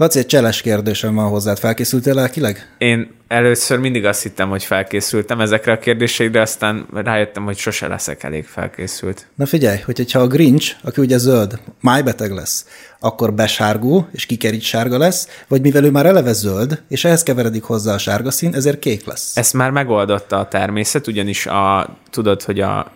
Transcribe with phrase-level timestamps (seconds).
[0.00, 1.58] Laci, egy cseles kérdésem van hozzád.
[1.58, 2.74] Felkészültél lelkileg?
[2.78, 8.22] Én először mindig azt hittem, hogy felkészültem ezekre a kérdésekre, aztán rájöttem, hogy sose leszek
[8.22, 9.26] elég felkészült.
[9.34, 12.66] Na figyelj, hogyha a Grinch, aki ugye zöld, májbeteg lesz,
[13.00, 17.62] akkor besárgul, és kikerít sárga lesz, vagy mivel ő már eleve zöld, és ehhez keveredik
[17.62, 19.36] hozzá a sárga szín, ezért kék lesz.
[19.36, 22.92] Ezt már megoldotta a természet, ugyanis a, tudod, hogy a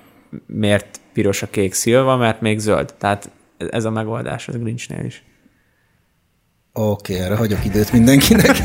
[0.47, 2.95] miért piros a kék szilva, mert még zöld.
[2.99, 3.31] Tehát
[3.71, 5.23] ez a megoldás az Grinchnél is.
[6.77, 8.61] Oké, okay, erre hagyok időt mindenkinek.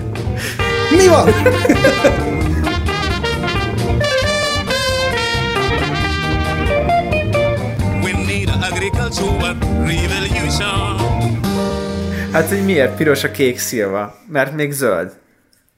[0.96, 1.32] Mi van?
[12.32, 14.18] Hát, hogy miért piros a kék szilva?
[14.28, 15.12] Mert még zöld.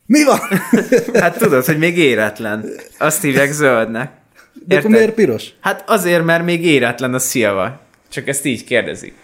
[0.06, 0.38] Mi van?
[1.22, 2.64] hát tudod, hogy még éretlen.
[2.98, 4.10] Azt hívják zöldnek.
[4.66, 5.48] De akkor miért piros?
[5.60, 7.80] Hát azért, mert még éretlen a szilva.
[8.08, 9.14] Csak ezt így kérdezik.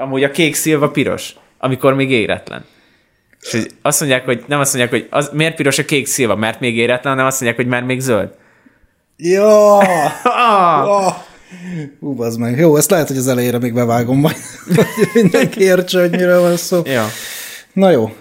[0.00, 2.64] Amúgy a kék szilva piros, amikor még éretlen.
[3.40, 6.60] És azt mondják, hogy nem azt mondják, hogy az, miért piros a kék szilva, mert
[6.60, 8.28] még éretlen, hanem azt mondják, hogy már még zöld.
[9.16, 9.76] Jó!
[10.84, 11.14] oh.
[12.00, 12.58] Ú, az meg.
[12.58, 16.56] Jó, ezt lehet, hogy az elejére még bevágom majd, hogy mindenki értse, hogy miről van
[16.56, 16.82] szó.
[16.84, 17.06] Ja.
[17.72, 18.12] Na jó.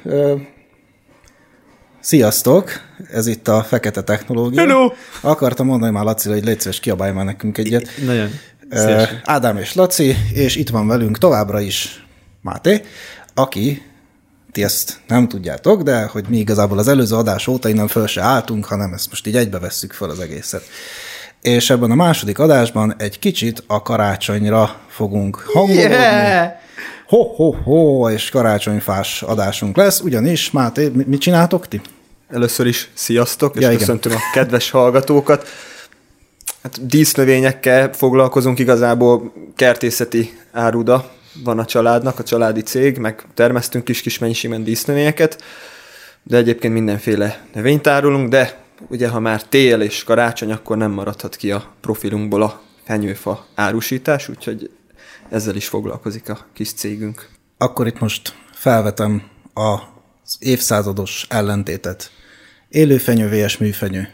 [2.00, 2.72] Sziasztok!
[3.12, 4.62] Ez itt a fekete technológia.
[4.62, 4.92] Hello!
[5.22, 7.90] Akartam mondani már Laci, hogy légy szíves, kiabálj már nekünk egyet.
[8.06, 8.30] Nagyon.
[8.70, 9.22] Szívesen.
[9.24, 12.06] Ádám és Laci, és itt van velünk továbbra is
[12.42, 12.84] Máté,
[13.34, 13.82] aki
[14.52, 18.22] ti ezt nem tudjátok, de hogy mi igazából az előző adás óta innen föl se
[18.22, 20.64] álltunk, hanem ezt most így egybe vesszük föl az egészet.
[21.42, 25.82] És ebben a második adásban egy kicsit a karácsonyra fogunk hangolódni.
[25.84, 26.52] Yeah!
[27.08, 31.82] Ho, ho, ho, és karácsonyfás adásunk lesz, ugyanis, Máté, mit csináltok ti?
[32.30, 35.48] Először is sziasztok, és ja, köszöntöm a kedves hallgatókat.
[36.64, 41.12] Hát dísznövényekkel foglalkozunk igazából, kertészeti áruda
[41.44, 45.44] van a családnak, a családi cég, meg termesztünk kis-kis mennyiségben dísznövényeket,
[46.24, 51.36] de egyébként mindenféle növényt árulunk, de ugye ha már tél és karácsony, akkor nem maradhat
[51.36, 54.72] ki a profilunkból a fenyőfa árusítás, úgyhogy
[55.30, 57.30] ezzel is foglalkozik a kis cégünk.
[57.58, 59.24] Akkor itt most felvetem
[59.54, 62.12] az évszázados ellentétet.
[62.70, 63.58] Élőfenyő vs.
[63.58, 64.10] műfenyő.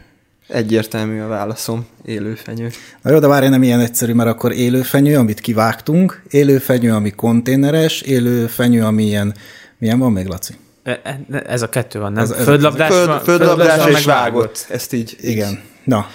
[0.48, 2.70] Egyértelmű a válaszom, élőfenyő.
[3.02, 8.00] Na jó, de várj, nem ilyen egyszerű, mert akkor élőfenyő, amit kivágtunk, élőfenyő, ami konténeres,
[8.00, 9.34] élőfenyő, ami ilyen,
[9.78, 10.54] milyen van még, Laci?
[10.82, 12.22] E, e, ez a kettő van, nem?
[12.22, 14.66] Ez, ez földlabdás, föld, földlabdás, földlabdás és vágott.
[14.70, 15.16] Ezt így.
[15.20, 15.50] Igen.
[15.50, 15.58] Így.
[15.84, 16.06] Na,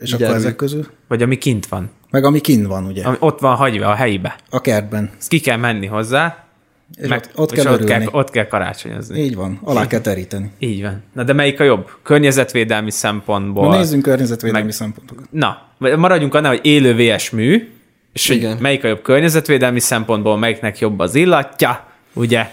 [0.00, 0.86] és így akkor ezek közül?
[1.08, 1.90] Vagy ami kint van.
[2.10, 3.04] Meg ami kint van, ugye?
[3.04, 4.36] Ami ott van hagyva a helybe.
[4.50, 5.10] A kertben.
[5.18, 6.47] Ezt ki kell menni hozzá,
[6.96, 9.20] és meg, ott, ott, kell ott, kell, ott kell karácsonyozni.
[9.20, 10.50] Így van, alá kell teríteni.
[10.58, 11.02] Így van.
[11.12, 11.90] Na de melyik a jobb?
[12.02, 13.68] Környezetvédelmi szempontból.
[13.68, 14.74] Na nézzünk környezetvédelmi meg...
[14.74, 15.26] szempontokat.
[15.30, 17.68] Na, maradjunk annál, hogy élő VS mű,
[18.12, 18.52] és Igen.
[18.52, 22.46] hogy melyik a jobb környezetvédelmi szempontból, melyiknek jobb az illatja, ugye?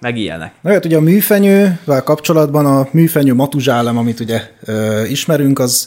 [0.00, 0.52] meg ilyenek.
[0.60, 5.86] Na hát ugye a műfenyővel kapcsolatban a műfenyő matuzsálem, amit ugye ö, ismerünk, az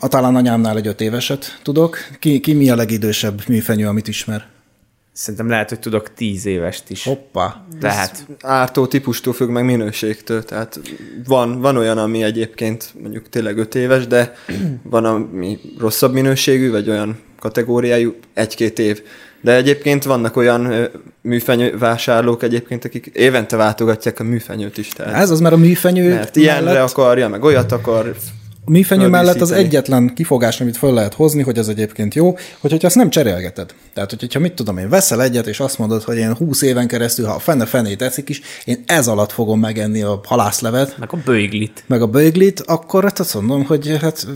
[0.00, 1.98] a talán anyámnál egy öt éveset tudok.
[2.18, 4.46] Ki, ki mi a legidősebb műfenyő, amit ismer?
[5.12, 7.04] Szerintem lehet, hogy tudok tíz évest is.
[7.04, 7.64] Hoppá.
[7.80, 8.26] Tehát.
[8.42, 10.44] ártó típustól függ, meg minőségtől.
[10.44, 10.80] Tehát
[11.26, 14.34] van, van olyan, ami egyébként mondjuk tényleg öt éves, de
[14.82, 19.02] van, ami rosszabb minőségű, vagy olyan kategóriájú, egy-két év.
[19.40, 20.88] De egyébként vannak olyan
[21.20, 24.88] műfenyő vásárlók egyébként, akik évente váltogatják a műfenyőt is.
[24.88, 26.90] Tehát, Ez az, mert a műfenyő Mert ilyenre mellett...
[26.90, 28.16] akarja, meg olyat akar,
[28.64, 32.70] a műfenyő mellett az egyetlen kifogás, amit föl lehet hozni, hogy az egyébként jó, hogy
[32.70, 33.74] hogyha azt nem cserélgeted.
[33.94, 37.26] Tehát, hogyha mit tudom én, veszel egyet, és azt mondod, hogy én 20 éven keresztül,
[37.26, 40.98] ha a fene fenét eszik is, én ez alatt fogom megenni a halászlevet.
[40.98, 41.84] Meg a bőglit.
[41.86, 44.26] Meg a bőglit, akkor hát azt mondom, hogy hát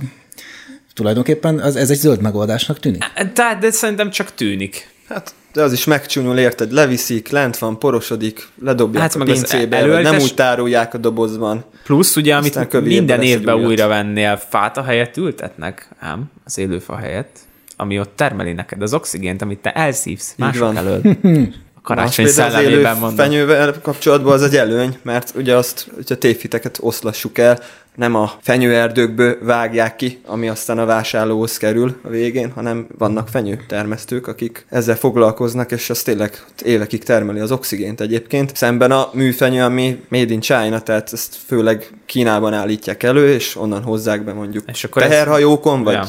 [0.94, 3.04] tulajdonképpen ez, ez egy zöld megoldásnak tűnik.
[3.34, 4.94] Tehát, de szerintem csak tűnik.
[5.09, 6.72] Hát de az is megcsúnyul, érted?
[6.72, 10.10] Leviszik, lent van, porosodik, ledobják hát a meg pincébe, előletes...
[10.10, 11.64] nem úgy tárolják a dobozban.
[11.84, 17.38] Plusz ugye, amit minden évben újra vennél, fát a helyet ültetnek, ám, az élőfa helyett,
[17.76, 21.00] ami ott termeli neked az oxigént, amit te elszívsz mások elől.
[21.86, 23.16] Karácsony szellemében mondom.
[23.16, 27.59] fenyővel kapcsolatban az egy előny, mert ugye azt, hogyha tévhiteket oszlassuk el,
[27.94, 34.27] nem a fenyőerdőkből vágják ki, ami aztán a vásárlóhoz kerül a végén, hanem vannak fenyőtermesztők,
[34.27, 38.56] akik ezzel foglalkoznak, és az tényleg évekig termeli az oxigént egyébként.
[38.56, 43.83] Szemben a műfenyő, ami made in China, tehát ezt főleg Kínában állítják elő, és onnan
[43.83, 45.84] hozzák be mondjuk és akkor teherhajókon, ez...
[45.84, 46.06] vagy ja.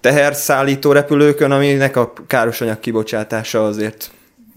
[0.00, 4.10] teherszállító repülőkön, aminek a károsanyag kibocsátása azért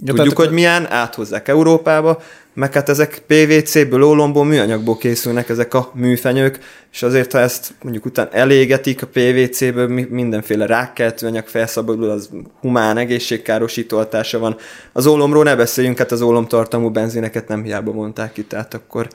[0.06, 2.22] ja, Tudjuk, hogy milyen, áthozzák Európába,
[2.54, 6.60] meg hát ezek PVC-ből, ólomból, műanyagból készülnek ezek a műfenyők,
[6.92, 12.98] és azért, ha ezt mondjuk után elégetik a PVC-ből, mindenféle rákkeltő anyag felszabadul, az humán
[12.98, 14.56] egészségkárosító hatása van.
[14.94, 19.08] Az ólomról ne beszéljünk, hát az ólomtartalmú benzineket nem hiába mondták ki, tehát akkor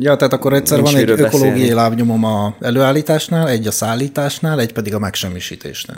[0.00, 4.94] Ja, tehát akkor egyszer van egy ökológiai lábnyomom a előállításnál, egy a szállításnál, egy pedig
[4.94, 5.96] a megsemmisítésnél.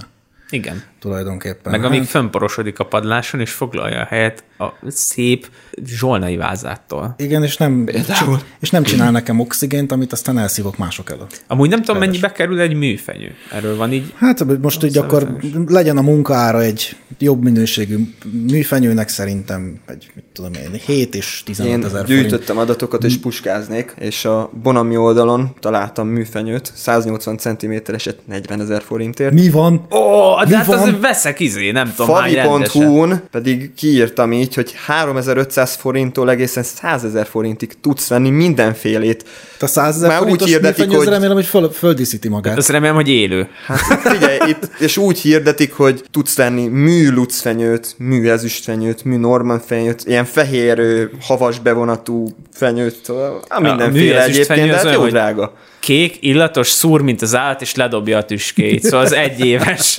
[0.50, 0.82] Igen.
[0.98, 1.72] Tulajdonképpen.
[1.72, 5.50] Meg amíg fönnporosodik a padláson, és foglalja a helyet a szép
[5.84, 7.14] zsolnai vázától.
[7.18, 8.38] Igen, és nem, Például.
[8.60, 11.44] és nem csinál nekem oxigént, amit aztán elszívok mások előtt.
[11.46, 13.34] Amúgy nem tudom, mennyibe kerül egy műfenyő.
[13.52, 14.12] Erről van így...
[14.16, 15.36] Hát most így akkor
[15.66, 18.14] legyen a munkára egy jobb minőségű
[18.50, 22.06] műfenyőnek szerintem egy, mit tudom én, 7 és 15 ezer forint.
[22.06, 29.32] gyűjtöttem adatokat és puskáznék, és a Bonami oldalon találtam műfenyőt, 180 cm-eset 40 ezer forintért.
[29.32, 29.86] Mi van?
[29.90, 35.74] Ó, oh, de hát azért veszek izé, nem tudom, Favi.hu-n pedig kiírtam így, hogy 3500
[35.74, 39.24] forinttól egészen 100 ezer forintig tudsz venni mindenfélét.
[39.60, 41.08] A 100 ezer forintos úgy hirdetik, hogy...
[41.08, 42.56] remélem, hogy föl, földíszíti magát.
[42.56, 43.48] Azt remélem, hogy élő.
[43.66, 49.60] Hát figyelj, itt, és úgy hirdetik, hogy tudsz venni mű lucfenyőt, mű ezüstfenyőt, mű norman
[49.66, 53.08] fenyőt, ilyen fehér havas bevonatú fenyőt,
[53.48, 57.74] a mindenféle a egyébként, de hát jó drága kék, illatos, szúr, mint az állat, és
[57.74, 58.82] ledobja a tüskét.
[58.82, 59.98] Szóval az egyéves.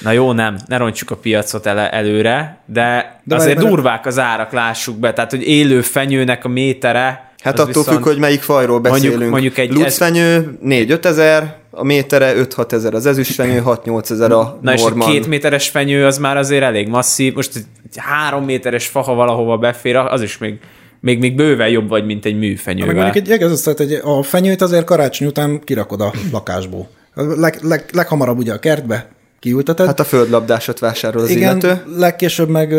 [0.00, 4.52] Na jó, nem, ne rontsuk a piacot ele, előre, de, de azért durvák az árak,
[4.52, 5.12] lássuk be.
[5.12, 9.10] Tehát, hogy élő fenyőnek a métere, Hát attól viszont, függ, hogy melyik fajról beszélünk.
[9.10, 14.58] Mondjuk, mondjuk egy Lucfenyő 4-5 ezer, a métere 5-6 ezer, az ezüstfenyő 6-8 ezer a
[14.62, 14.74] Na norman.
[14.74, 17.34] és egy két méteres fenyő az már azért elég masszív.
[17.34, 17.64] Most egy
[17.96, 20.58] három méteres fa, ha valahova befér, az is még
[21.00, 22.94] még, még bőven jobb vagy, mint egy műfenyővel.
[22.94, 26.88] Meg mondjuk egy, ez tehát egy, a fenyőt azért karácsony után kirakod a lakásból.
[27.14, 29.08] Leg, leg, leghamarabb ugye a kertbe,
[29.40, 29.86] kiülteted.
[29.86, 31.82] Hát a földlabdásot vásárol az igen, illető.
[31.96, 32.74] legkésőbb meg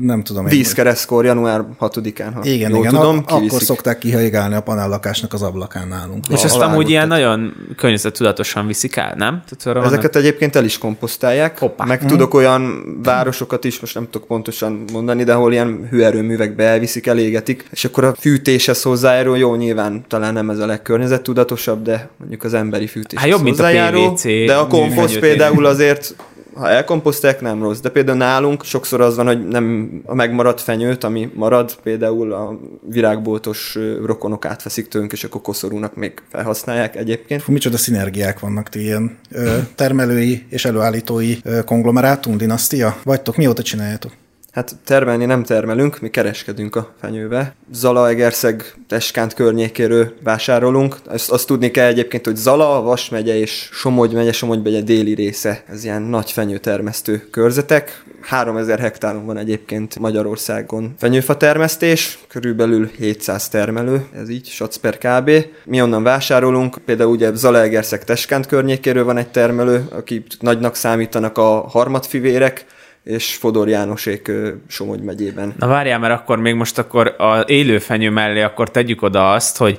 [0.00, 0.44] nem tudom.
[0.44, 5.42] Vízkeresztkor, január 6-án, ha igen, jól igen, tudom, ak- akkor szokták kihajgálni a panellakásnak az
[5.42, 6.24] ablakán nálunk.
[6.28, 9.42] És ezt amúgy ilyen nagyon környezettudatosan viszik el, nem?
[9.46, 10.16] Tehát Ezeket vannak...
[10.16, 11.58] egyébként el is komposztálják.
[11.58, 11.84] Hoppá.
[11.84, 12.08] Meg hmm.
[12.08, 17.68] tudok olyan városokat is, most nem tudok pontosan mondani, de ahol ilyen hőerőművekbe elviszik, elégetik,
[17.70, 22.54] és akkor a fűtéshez hozzájárul, jó, nyilván talán nem ez a legkörnyezettudatosabb, de mondjuk az
[22.54, 23.18] emberi fűtés.
[23.18, 24.22] Hát jobb, mint a PVC.
[24.22, 26.14] De a komposzt például azért azért
[26.54, 27.80] ha elkomposztálják, nem rossz.
[27.80, 32.58] De például nálunk sokszor az van, hogy nem a megmaradt fenyőt, ami marad, például a
[32.88, 37.42] virágboltos rokonok átveszik tőlünk, és akkor koszorúnak még felhasználják egyébként.
[37.42, 42.96] Fú, micsoda szinergiák vannak ti ilyen ö, termelői és előállítói ö, konglomerátum, dinasztia?
[43.04, 44.12] Vagytok, mióta csináljátok?
[44.56, 47.54] Hát termelni nem termelünk, mi kereskedünk a fenyőbe.
[47.72, 50.96] Zalaegerszeg, Teskánt környékéről vásárolunk.
[51.04, 55.14] Azt, azt tudni kell egyébként, hogy Zala, Vas megye és Somogy megye, Somogy megye déli
[55.14, 55.64] része.
[55.68, 58.04] Ez ilyen nagy fenyőtermesztő körzetek.
[58.20, 65.30] 3000 hektáron van egyébként Magyarországon fenyőfa termesztés, körülbelül 700 termelő, ez így, sac per kb.
[65.64, 71.60] Mi onnan vásárolunk, például ugye Zalaegerszeg Teskánt környékéről van egy termelő, aki nagynak számítanak a
[71.68, 72.66] harmadfivérek,
[73.06, 74.30] és Fodor Jánosék
[74.66, 75.54] Somogy megyében.
[75.58, 79.78] Na várjál, mert akkor még most akkor a élőfenyő mellé akkor tegyük oda azt, hogy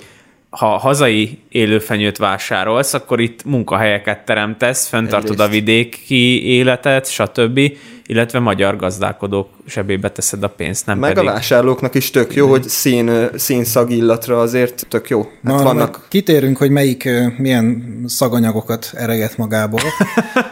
[0.50, 7.60] ha hazai élőfenyőt vásárolsz, akkor itt munkahelyeket teremtesz, fenntartod a vidéki életet, stb.,
[8.06, 11.30] illetve magyar gazdálkodók sebébe teszed a pénzt, nem Meg pedig...
[11.30, 15.22] a vásárlóknak is tök jó, hogy szín, szín szagillatra azért tök jó.
[15.44, 16.06] Hát Na, vannak...
[16.10, 19.82] Kitérünk, hogy melyik milyen szaganyagokat ereget magából.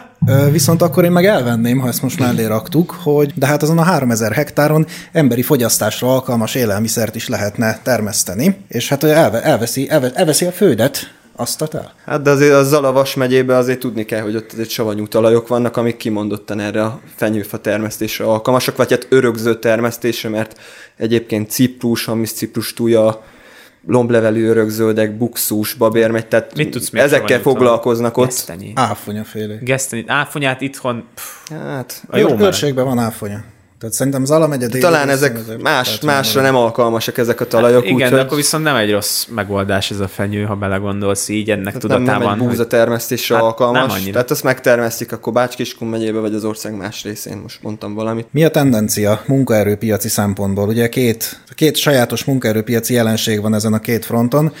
[0.50, 3.82] Viszont akkor én meg elvenném, ha ezt most mellé raktuk, hogy de hát azon a
[3.82, 10.44] 3000 hektáron emberi fogyasztásra alkalmas élelmiszert is lehetne termeszteni, és hát elve, elveszi, elve, elveszi
[10.44, 11.92] a földet, azt el?
[12.04, 15.76] Hát de azért a Zalavas megyében azért tudni kell, hogy ott egy savanyú talajok vannak,
[15.76, 20.60] amik kimondottan erre a fenyőfa termesztésre alkalmasak, vagy hát örökző termesztésre, mert
[20.96, 23.24] egyébként Ciprus, Hamis Ciprus túlja
[23.86, 28.26] lomblevelű örökzöldek, bukszús, babérmegy, tehát Mit tudsz ezekkel foglalkoznak ott.
[28.26, 28.72] Gesztenyi.
[28.74, 29.54] Áfonyaféle.
[29.60, 30.04] Gesztenyi.
[30.06, 31.04] Áfonyát itthon...
[31.14, 33.44] Pff, hát, a jó őrségben van áfonya.
[33.78, 37.82] Tehát szerintem az Alamegye déli Talán ezek más, másra nem alkalmasak ezek a talajok.
[37.82, 41.28] Hát igen, úgy, de akkor viszont nem egy rossz megoldás ez a fenyő, ha belegondolsz
[41.28, 42.18] így ennek hát tudatában.
[42.18, 44.02] Nem, nem egy búza termesztésre hát alkalmas.
[44.02, 48.26] Nem Tehát azt megtermesztik akkor Bácskiskun megyébe, vagy az ország más részén, most mondtam valamit.
[48.30, 50.68] Mi a tendencia munkaerőpiaci szempontból?
[50.68, 54.52] Ugye két, két sajátos munkaerőpiaci jelenség van ezen a két fronton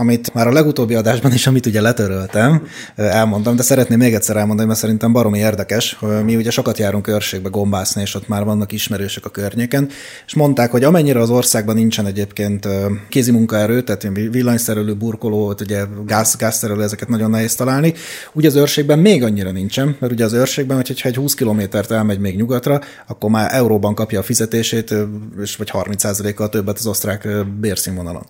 [0.00, 2.66] amit már a legutóbbi adásban is, amit ugye letöröltem,
[2.96, 5.98] elmondtam, de szeretném még egyszer elmondani, mert szerintem baromi érdekes.
[6.24, 9.88] Mi ugye sokat járunk őrségbe gombászni, és ott már vannak ismerősök a környéken,
[10.26, 12.68] és mondták, hogy amennyire az országban nincsen egyébként
[13.08, 17.94] kézi munkaerő, tehát villanyszerelő, burkoló, ugye gáz, gázszerelő, ezeket nagyon nehéz találni,
[18.32, 22.18] ugye az őrségben még annyira nincsen, mert ugye az őrségben, hogyha egy 20 kilométert elmegy
[22.18, 24.94] még nyugatra, akkor már euróban kapja a fizetését,
[25.42, 27.28] és vagy 30%-kal többet az osztrák
[27.60, 28.26] bérszínvonalon.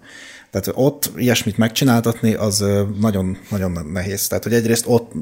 [0.50, 2.64] Tehát ott ilyesmit megcsináltatni, az
[3.00, 4.26] nagyon, nagyon nehéz.
[4.26, 5.12] Tehát, hogy egyrészt ott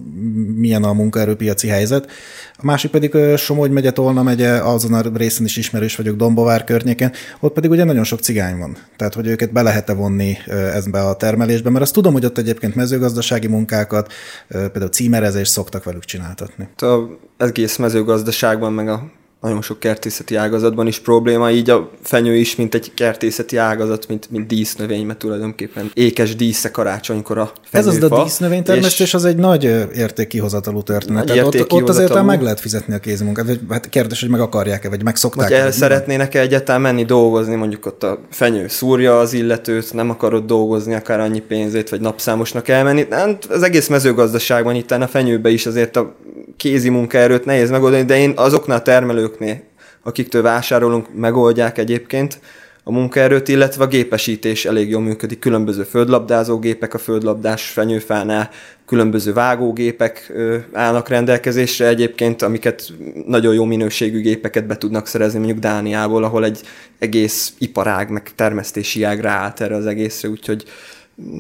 [0.55, 2.11] milyen a munkaerőpiaci helyzet,
[2.57, 7.13] a másik pedig Somogy megye, Tolna megye, azon a részen is ismerős vagyok, Dombovár környéken,
[7.41, 8.77] ott pedig ugye nagyon sok cigány van.
[8.97, 12.75] Tehát, hogy őket be lehet-e vonni ezbe a termelésbe, mert azt tudom, hogy ott egyébként
[12.75, 14.13] mezőgazdasági munkákat,
[14.49, 16.69] például címerezést szoktak velük csináltatni.
[16.77, 16.99] A
[17.37, 22.75] egész mezőgazdaságban, meg a nagyon sok kertészeti ágazatban is probléma, így a fenyő is, mint
[22.75, 27.91] egy kertészeti ágazat, mint, mint dísznövény, mert tulajdonképpen ékes dísze karácsonykor a fenyőfa.
[27.91, 29.65] Ez az a dísznövénytermesztés, az egy nagy
[29.95, 31.25] értékkihozatalú történet.
[31.25, 33.47] Nagy ott, ott azért meg lehet fizetni a kézmunkát.
[33.69, 35.49] Hát kérdés, hogy meg akarják-e, vagy megszokták.
[35.49, 40.45] Vagy el szeretnének-e egyáltalán menni dolgozni, mondjuk ott a fenyő szúrja az illetőt, nem akarod
[40.45, 43.07] dolgozni akár annyi pénzét, vagy napszámosnak elmenni.
[43.11, 46.15] Hát az egész mezőgazdaságban itt a fenyőbe is azért a
[46.57, 48.83] kézi munkaerőt nehéz megoldani, de én azoknál a
[49.29, 49.63] termelőknél,
[50.03, 52.41] akiktől vásárolunk, megoldják egyébként
[52.83, 55.39] a munkaerőt, illetve a gépesítés elég jól működik.
[55.39, 58.51] Különböző földlabdázó gépek a földlabdás fenyőfánál,
[58.87, 60.33] különböző vágógépek
[60.73, 62.93] állnak rendelkezésre egyébként, amiket
[63.27, 66.61] nagyon jó minőségű gépeket be tudnak szerezni mondjuk Dániából, ahol egy
[66.99, 70.65] egész iparág, meg termesztési ág ráállt erre az egészre, úgyhogy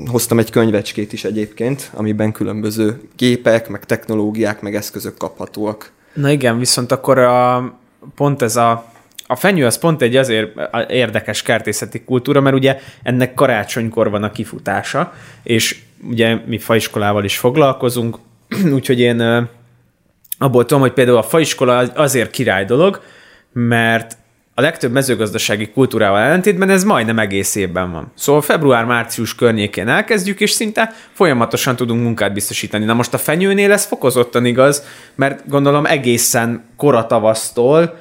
[0.07, 5.93] hoztam egy könyvecskét is egyébként, amiben különböző gépek, meg technológiák, meg eszközök kaphatóak.
[6.19, 7.73] Na igen, viszont akkor a,
[8.15, 8.85] pont ez a
[9.31, 10.51] a fenyő az pont egy azért
[10.89, 17.39] érdekes kertészeti kultúra, mert ugye ennek karácsonykor van a kifutása, és ugye mi faiskolával is
[17.39, 18.19] foglalkozunk,
[18.75, 19.49] úgyhogy én
[20.39, 23.03] abból tudom, hogy például a faiskola azért király dolog,
[23.53, 24.17] mert
[24.59, 28.13] a legtöbb mezőgazdasági kultúrával ellentétben ez majdnem egész évben van.
[28.15, 32.85] Szóval február-március környékén elkezdjük, és szinte folyamatosan tudunk munkát biztosítani.
[32.85, 34.85] Na most a fenyőnél ez fokozottan igaz,
[35.15, 37.99] mert gondolom egészen kora tavasztól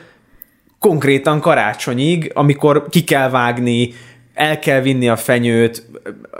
[0.79, 3.93] konkrétan karácsonyig, amikor ki kell vágni,
[4.33, 5.85] el kell vinni a fenyőt,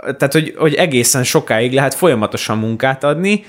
[0.02, 3.44] tehát hogy, hogy egészen sokáig lehet folyamatosan munkát adni,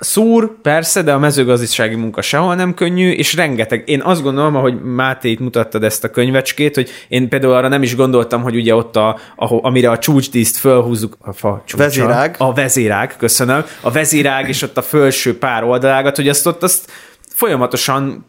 [0.00, 3.82] Szúr, persze, de a mezőgazdasági munka sehol nem könnyű, és rengeteg.
[3.86, 7.82] Én azt gondolom, ahogy Máté itt mutattad ezt a könyvecskét, hogy én például arra nem
[7.82, 12.34] is gondoltam, hogy ugye ott, a, ahol, amire a csúcsdíszt fölhúzzuk, a fa csúcsa, vezérág.
[12.38, 13.64] A vezérág, köszönöm.
[13.80, 16.90] A vezérág és ott a felső pár oldalágat, hogy azt ott azt
[17.34, 18.26] folyamatosan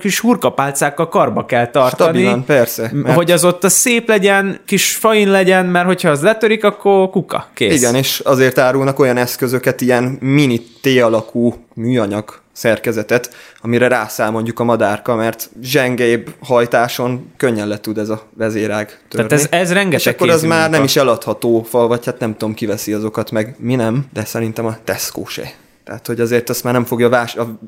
[0.00, 2.18] kis hurkapálcákkal karba kell tartani.
[2.18, 2.90] Stabilan, persze.
[2.92, 3.16] Mert...
[3.16, 7.48] Hogy az ott a szép legyen, kis fain legyen, mert hogyha az letörik, akkor kuka,
[7.54, 7.76] kész.
[7.76, 14.64] Igen, és azért árulnak olyan eszközöket, ilyen mini T-alakú műanyag szerkezetet, amire rászáll mondjuk a
[14.64, 19.28] madárka, mert zsengébb hajtáson könnyen le tud ez a vezérág törni.
[19.28, 22.32] Tehát ez, ez rengeteg És akkor az már nem is eladható fa, vagy hát nem
[22.32, 23.54] tudom, kiveszi azokat meg.
[23.58, 25.52] Mi nem, de szerintem a Tesco se.
[25.84, 27.58] Tehát, hogy azért azt már nem fogja vás- a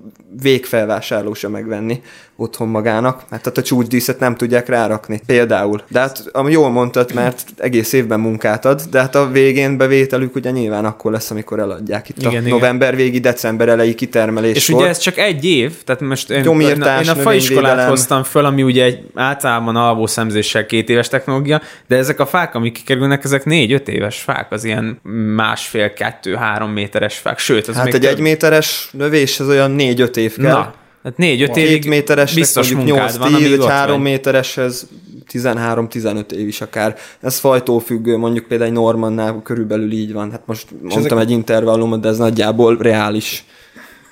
[0.40, 2.02] végfelvásárló sem megvenni
[2.36, 5.20] otthon magának, mert tehát a csúcsdíszet nem tudják rárakni.
[5.26, 5.82] Például.
[5.88, 10.34] De hát, ami jól mondtad, mert egész évben munkát ad, de hát a végén bevételük
[10.34, 12.48] ugye nyilván akkor lesz, amikor eladják itt igen, a igen.
[12.48, 14.56] november végi, december elejé kitermelés.
[14.56, 18.44] És ugye ez csak egy év, tehát most én, Gyomírtás, én a faiskolát hoztam föl,
[18.44, 23.24] ami ugye egy általában alvó szemzéssel két éves technológia, de ezek a fák, amik kikerülnek,
[23.24, 25.00] ezek négy-öt éves fák, az ilyen
[25.34, 29.70] másfél, kettő, három méteres fák, sőt, az hát még egy egy méteres növés, az olyan
[29.70, 30.52] négy-öt év kell.
[30.52, 30.74] Na,
[31.06, 34.88] Hát négy-öt évig Két méteres biztos mondjuk 8 van, 10, vagy három métereshez
[35.32, 36.96] 13-15 év is akár.
[37.20, 40.30] Ez fajtól függő, mondjuk például egy Normannál körülbelül így van.
[40.30, 41.28] Hát most És mondtam ezek...
[41.28, 43.44] egy intervallumot, de ez nagyjából reális.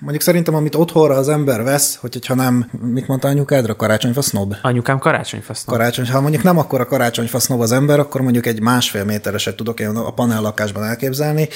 [0.04, 4.54] Mondjuk szerintem, amit otthonra az ember vesz, hogyha nem, mit mondta anyukádra, karácsonyfa sznob?
[4.62, 5.76] Anyukám karácsonyfa sznob.
[5.76, 9.56] Karácsony, ha mondjuk nem akkor a karácsonyfa sznob az ember, akkor mondjuk egy másfél métereset
[9.56, 11.48] tudok én a panel lakásban elképzelni,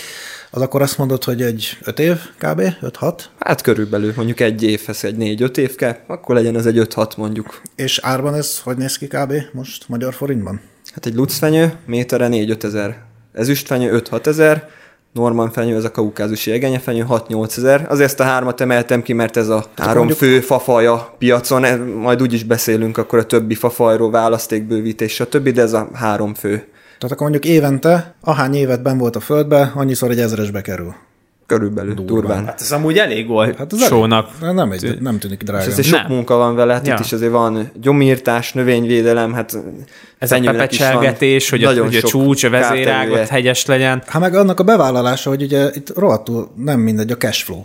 [0.51, 2.63] az akkor azt mondod, hogy egy 5 év kb.
[2.83, 3.21] 5-6?
[3.39, 7.61] Hát körülbelül mondjuk egy évhez egy 4-5 év kell, akkor legyen ez egy 5-6 mondjuk.
[7.77, 9.33] És árban ez hogy néz ki kb.
[9.53, 10.61] most magyar forintban?
[10.95, 13.03] Hát egy lucfenyő méterre 4-5 ezer.
[13.33, 14.69] Ezüstfenyő 5-6 ezer,
[15.13, 17.87] Norman fenyő, ez a kaukázusi egenyefenyő, 6-8 ezer.
[17.89, 20.19] Azért ezt a hármat emeltem ki, mert ez a hát három mondjuk...
[20.19, 25.73] fő fafaja piacon, majd úgy is beszélünk akkor a többi fafajról, választékbővítés, stb., de ez
[25.73, 26.57] a három fő.
[26.99, 30.95] Tehát akkor mondjuk évente, ahány évet ben volt a földbe, annyiszor egy ezresbe kerül.
[31.49, 32.15] Körülbelül, durván.
[32.15, 32.45] durván.
[32.45, 34.31] Hát ez amúgy elég volt hát az sónak.
[34.43, 35.63] Elég, nem, egy, nem tűnik drága.
[35.63, 36.95] És azért sok munka van vele, hát ja.
[36.95, 39.59] itt is azért van gyomírtás, növényvédelem, hát
[40.19, 44.03] ez a pepecselgetés, hogy, a, hogy a csúcs, a vezérágot hegyes legyen.
[44.07, 47.65] Hát meg annak a bevállalása, hogy ugye itt rohadtul nem mindegy a cashflow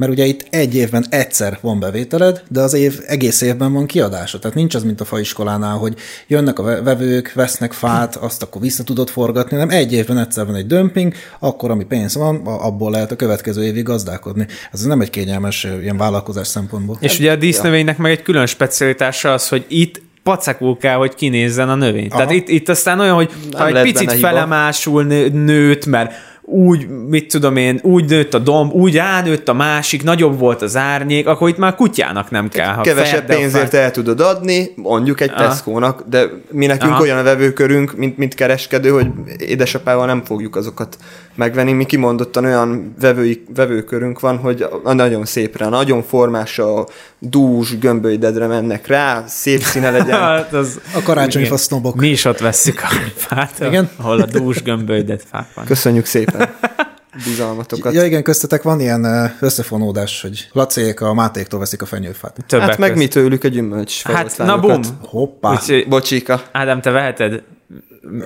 [0.00, 4.38] mert ugye itt egy évben egyszer van bevételed, de az év egész évben van kiadása.
[4.38, 5.94] Tehát nincs az, mint a faiskolánál, hogy
[6.26, 10.54] jönnek a vevők, vesznek fát, azt akkor vissza tudod forgatni, nem egy évben egyszer van
[10.54, 14.46] egy dömping, akkor ami pénz van, abból lehet a következő évig gazdálkodni.
[14.72, 16.96] Ez nem egy kényelmes ilyen vállalkozás szempontból.
[17.00, 21.68] És ugye a dísznövénynek meg egy külön specialitása az, hogy itt pacekul kell, hogy kinézzen
[21.68, 22.08] a növény.
[22.10, 22.16] Aha.
[22.16, 25.02] Tehát itt, itt aztán olyan, hogy ha egy picit felemásul
[25.32, 26.12] nőtt, mert
[26.50, 30.76] úgy, mit tudom én, úgy nőtt a domb, úgy ránőtt a másik, nagyobb volt az
[30.76, 32.72] árnyék, akkor itt már kutyának nem kell.
[32.72, 37.02] Ha Kevesebb pénzért el tudod adni, mondjuk egy Tesco-nak, de mi nekünk Aha.
[37.02, 39.06] olyan a vevőkörünk, mint, mint kereskedő, hogy
[39.38, 40.96] édesapával nem fogjuk azokat
[41.34, 41.72] megvenni.
[41.72, 46.86] Mi kimondottan olyan vevői, vevőkörünk van, hogy nagyon szépre, nagyon formás a
[47.18, 50.18] dús gömbölydedre mennek rá, szép színe legyen.
[50.28, 51.94] hát az, a karácsonyi fasznobok.
[51.96, 53.90] Mi is ott veszük a fát, igen?
[53.96, 55.64] ahol a dús gömbölydet fák van.
[55.64, 56.39] Köszönjük szépen
[57.26, 57.94] bizalmatokat.
[57.94, 62.36] Ja igen, köztetek van ilyen összefonódás, hogy Lacék a Mátéktól veszik a fenyőfát.
[62.46, 63.02] Többek hát meg közt.
[63.02, 64.80] mi tőlük a gyümölcs Hát na bum!
[65.02, 65.52] Hoppá!
[65.52, 66.42] Úgy, Bocsika.
[66.52, 67.42] Ádám, te veheted,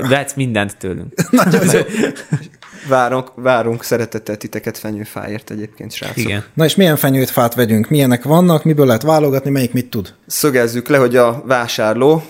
[0.09, 1.13] vehetsz mindent tőlünk.
[1.31, 1.81] Nagyon jó.
[2.89, 6.17] Várunk, várunk szeretettel titeket fenyőfáért egyébként, srácok.
[6.17, 6.45] Igen.
[6.55, 7.89] Na és milyen fenyőt fát vegyünk?
[7.89, 8.65] Milyenek vannak?
[8.65, 9.51] Miből lehet válogatni?
[9.51, 10.15] Melyik mit tud?
[10.27, 12.23] Szögezzük le, hogy a vásárló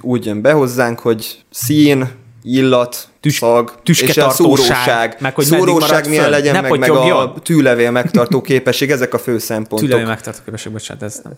[0.00, 2.08] úgy jön be hozzánk, hogy szín,
[2.42, 5.16] illat, Tüs, szag, és a szóróság.
[5.20, 9.38] Meg hogy szóróság milyen legyen, ne meg, meg a tűlevél megtartó képesség, ezek a fő
[9.38, 9.88] szempontok.
[9.88, 11.32] Tűlevél megtartó képesség, bocsánat, ez nem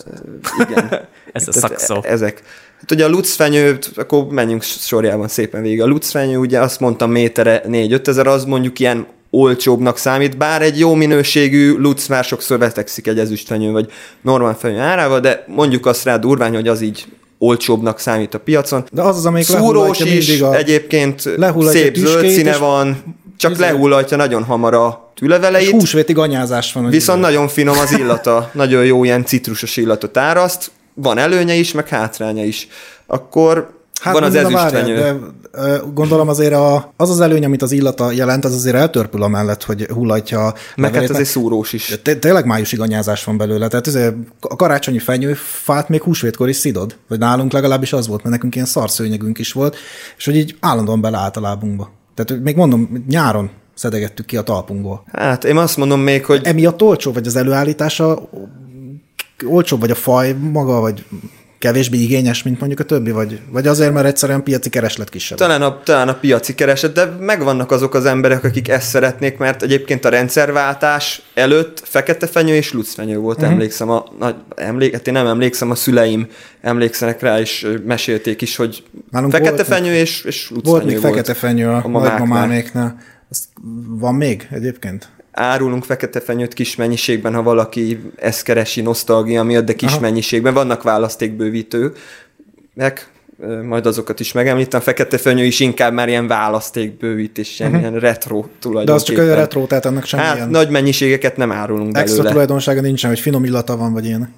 [0.69, 1.09] Igen.
[1.33, 2.01] ez a szakszó.
[2.03, 2.43] Ezek.
[2.81, 5.83] Hát ugye a lucfenyőt, akkor menjünk sorjában szépen végig.
[5.83, 10.79] A lucfenyő, ugye azt mondtam métere 4-5 ezer, az mondjuk ilyen olcsóbbnak számít, bár egy
[10.79, 16.05] jó minőségű luc már sokszor vetekszik egy ezüstfenyő, vagy normál fenyő árával, de mondjuk azt
[16.05, 17.07] rá durvány, hogy az így
[17.43, 18.85] olcsóbbnak számít a piacon.
[18.93, 21.21] De az az, amelyik Szúrós is, a egyébként
[21.59, 25.67] szép zöld színe van, csak lehullatja nagyon hamar a tüleveleit.
[25.67, 26.89] És húsvéti ganyázás van.
[26.89, 27.29] Viszont idő.
[27.29, 32.45] nagyon finom az illata, nagyon jó ilyen citrusos illatot áraszt, van előnye is, meg hátránya
[32.45, 32.69] is.
[33.07, 34.95] Akkor Hát van az ezüstfenyő.
[34.95, 35.17] De
[35.95, 39.87] gondolom azért a, az az előny, amit az illata jelent, az azért eltörpül amellett, hogy
[39.87, 42.01] hullatja Meg hát ez egy szúrós is.
[42.03, 43.69] Té- tényleg májusig anyázás van belőle.
[43.69, 46.97] Tehát azért a karácsonyi fenyőfát még húsvétkor is szidod.
[47.09, 49.77] Vagy nálunk legalábbis az volt, mert nekünk ilyen szarszőnyegünk is volt,
[50.17, 51.91] és hogy így állandóan beleállt a lábunkba.
[52.15, 55.05] Tehát még mondom, nyáron szedegettük ki a talpunkból.
[55.13, 56.41] Hát én azt mondom még, hogy...
[56.45, 58.29] Emiatt olcsó, vagy az előállítása
[59.47, 61.05] olcsóbb, vagy a faj maga, vagy
[61.63, 65.39] kevésbé igényes, mint mondjuk a többi, vagy, vagy azért, mert egyszerűen piaci kereslet kisebb?
[65.39, 69.63] Talán a, talán a piaci kereslet, de megvannak azok az emberek, akik ezt szeretnék, mert
[69.63, 73.53] egyébként a rendszerváltás előtt fekete fenyő és lucfenyő volt, uh-huh.
[73.53, 76.27] emlékszem, a, nagy, emlék, hát én nem emlékszem, a szüleim
[76.61, 80.85] emlékszenek rá, és mesélték is, hogy Nálunk fekete volt, fenyő és, és lucfenyő volt.
[80.85, 82.99] Még volt fekete fenyő a, a nagymamáméknál.
[83.89, 85.09] Van még egyébként?
[85.33, 90.01] Árulunk fekete fenyőt kis mennyiségben, ha valaki ezt keresi nosztalgia miatt, de kis Aha.
[90.01, 90.55] mennyiségben.
[90.55, 91.99] Vannak választékbővítők,
[92.75, 93.07] meg
[93.63, 94.81] majd azokat is megemlítem.
[94.81, 97.89] Fekete fenyő is inkább már ilyen választékbővítés, ilyen, uh-huh.
[97.89, 98.85] ilyen retro tulajdonképpen.
[98.85, 100.49] De az csak egy retro, tehát annak sem Hát ilyen...
[100.49, 102.31] nagy mennyiségeket nem árulunk Extra belőle.
[102.31, 104.35] tulajdonsága nincsen, hogy finom illata van, vagy ilyen.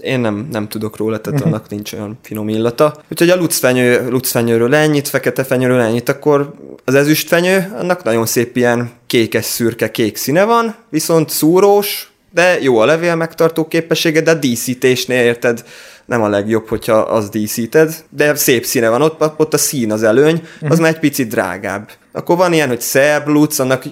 [0.00, 1.54] Én nem, nem tudok róla, tehát uh-huh.
[1.54, 3.02] annak nincs olyan finom illata.
[3.10, 8.90] Úgyhogy a lucfenyő, lucfenyőről ennyit, fekete fenyőről ennyit, akkor az ezüstfenyő, annak nagyon szép ilyen
[9.06, 14.34] kékes, szürke, kék színe van, viszont szúrós, de jó a levél megtartó képessége, de a
[14.34, 15.64] díszítésnél érted,
[16.06, 20.02] nem a legjobb, hogyha az díszíted, de szép színe van, ott, ott a szín az
[20.02, 20.78] előny, az uh-huh.
[20.78, 21.88] már egy picit drágább.
[22.12, 23.84] Akkor van ilyen, hogy szerb luc, annak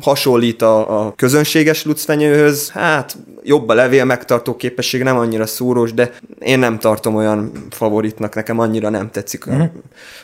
[0.00, 6.12] hasonlít a, a közönséges lucfenyőhöz, hát jobb a levél megtartó képesség, nem annyira szúrós, de
[6.38, 9.46] én nem tartom olyan favoritnak, nekem annyira nem tetszik.
[9.46, 9.68] Uh-huh.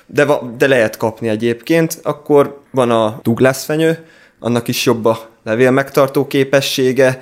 [0.07, 0.27] De,
[0.59, 1.99] de lehet kapni egyébként.
[2.03, 3.99] Akkor van a Douglas fenyő,
[4.39, 7.21] annak is jobb a levél megtartó képessége,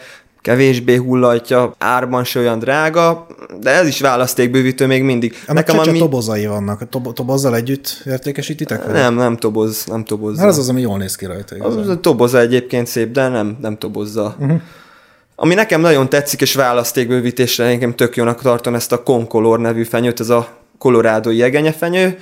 [0.48, 3.26] kevésbé hullatja, árban se olyan drága,
[3.60, 5.34] de ez is választékbővítő még mindig.
[5.46, 5.98] A Nekem ami...
[5.98, 6.88] tobozai vannak.
[6.88, 8.84] Tob- tobozzal együtt értékesítitek?
[8.84, 8.92] Vagy?
[8.92, 10.40] Nem, nem toboz, nem tobozza.
[10.40, 11.56] Hát az az, ami jól néz ki rajta.
[11.56, 11.78] Igazán.
[11.78, 14.36] Az a toboza egyébként szép, de nem, nem tobozza.
[14.38, 14.60] Uh-huh.
[15.36, 20.20] Ami nekem nagyon tetszik, és választékbővítésre nekem tök jónak tartom ezt a Concolor nevű fenyőt,
[20.20, 22.18] ez a kolorádói jegenyefenyő,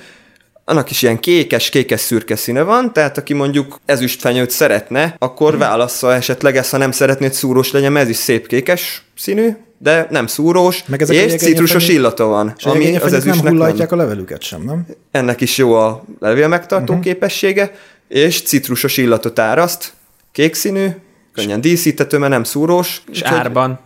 [0.69, 5.59] annak is ilyen kékes, kékes szürke színe van, tehát aki mondjuk ezüstfenyőt szeretne, akkor hmm.
[5.59, 10.07] válassza esetleg ezt, ha nem szeretnéd szúrós legyen, mert ez is szép kékes színű, de
[10.09, 12.53] nem szúrós, Meg ezek és citrusos illata van.
[12.57, 13.99] És ami az ezüstnek nem hullatják nem.
[13.99, 14.85] a levelüket sem, nem?
[15.11, 17.05] Ennek is jó a levél megtartó uh-huh.
[17.05, 17.71] képessége,
[18.07, 19.93] és citrusos illatot áraszt,
[20.31, 20.87] kék színű,
[21.33, 23.01] könnyen díszíthető, mert nem szúrós.
[23.11, 23.79] És árban?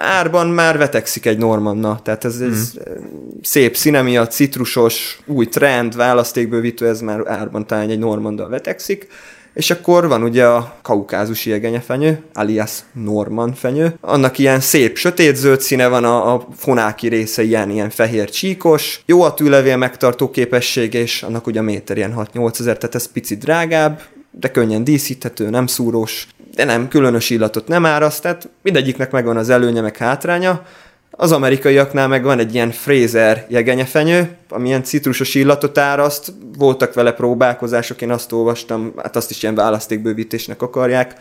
[0.00, 2.98] Árban már vetekszik egy Normanna, tehát ez, ez mm.
[3.42, 9.06] szép színe miatt, citrusos, új trend, választékbővítő, ez már árban talán egy Normanddal vetekszik.
[9.54, 13.94] És akkor van ugye a kaukázusi jegenyefenyő, alias Norman fenyő.
[14.00, 19.02] Annak ilyen szép sötétzöld színe van, a, a fonáki része ilyen, ilyen fehér csíkos.
[19.06, 23.12] Jó a tűlevél megtartó képesség, és annak ugye a méter ilyen 6-8 ezer, tehát ez
[23.12, 26.26] picit drágább, de könnyen díszíthető, nem szúrós,
[26.58, 30.62] de nem, különös illatot nem áraszt, tehát mindegyiknek megvan az előnye, meg hátránya.
[31.10, 38.02] Az amerikaiaknál meg van egy ilyen Fraser jegenyefenyő, amilyen citrusos illatot áraszt, voltak vele próbálkozások,
[38.02, 41.14] én azt olvastam, hát azt is ilyen választékbővítésnek akarják.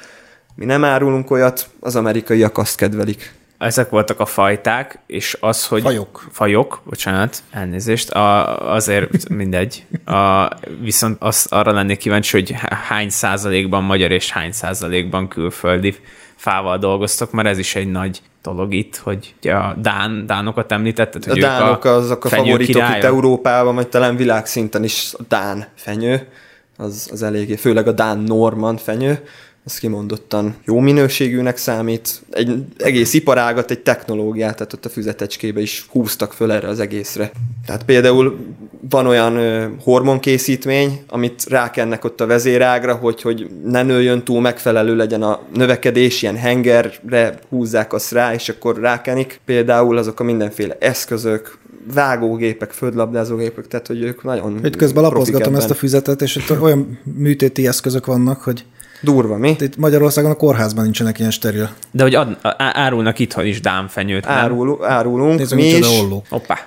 [0.55, 5.81] Mi nem árulunk olyat, az amerikaiak azt kedvelik ezek voltak a fajták, és az, hogy...
[5.81, 6.27] Fajok.
[6.31, 9.85] Fajok, bocsánat, elnézést, a, azért mindegy.
[10.05, 10.49] A,
[10.81, 12.55] viszont az, arra lennék kíváncsi, hogy
[12.87, 15.95] hány százalékban magyar és hány százalékban külföldi
[16.35, 21.39] fával dolgoztok, mert ez is egy nagy dolog itt, hogy a Dán, Dánokat említetted, hogy
[21.39, 22.97] a Dánok a azok a favoritok királya.
[22.97, 26.27] itt Európában, vagy talán világszinten is a Dán fenyő,
[26.77, 29.23] az, az eléggé, főleg a Dán Norman fenyő,
[29.67, 32.21] az kimondottan jó minőségűnek számít.
[32.29, 37.31] Egy egész iparágat, egy technológiát, tehát ott a füzetecskébe is húztak föl erre az egészre.
[37.65, 38.37] Tehát például
[38.89, 44.95] van olyan ö, hormonkészítmény, amit rákennek ott a vezérágra, hogy, hogy ne nőjön túl, megfelelő
[44.95, 49.39] legyen a növekedés, ilyen hengerre húzzák azt rá, és akkor rákenik.
[49.45, 51.57] Például azok a mindenféle eszközök,
[51.93, 56.99] vágógépek, földlabdázógépek, tehát hogy ők nagyon Itt közben lapozgatom ezt a füzetet, és itt olyan
[57.03, 58.65] műtéti eszközök vannak, hogy
[59.01, 59.55] Durva, mi?
[59.59, 61.69] Itt Magyarországon a kórházban nincsenek ilyen steril.
[61.91, 65.87] De hogy ad, árulnak itthon is dámfenyőt, Árul, árulunk, Nézzük, mi is.
[66.29, 66.57] Hoppá.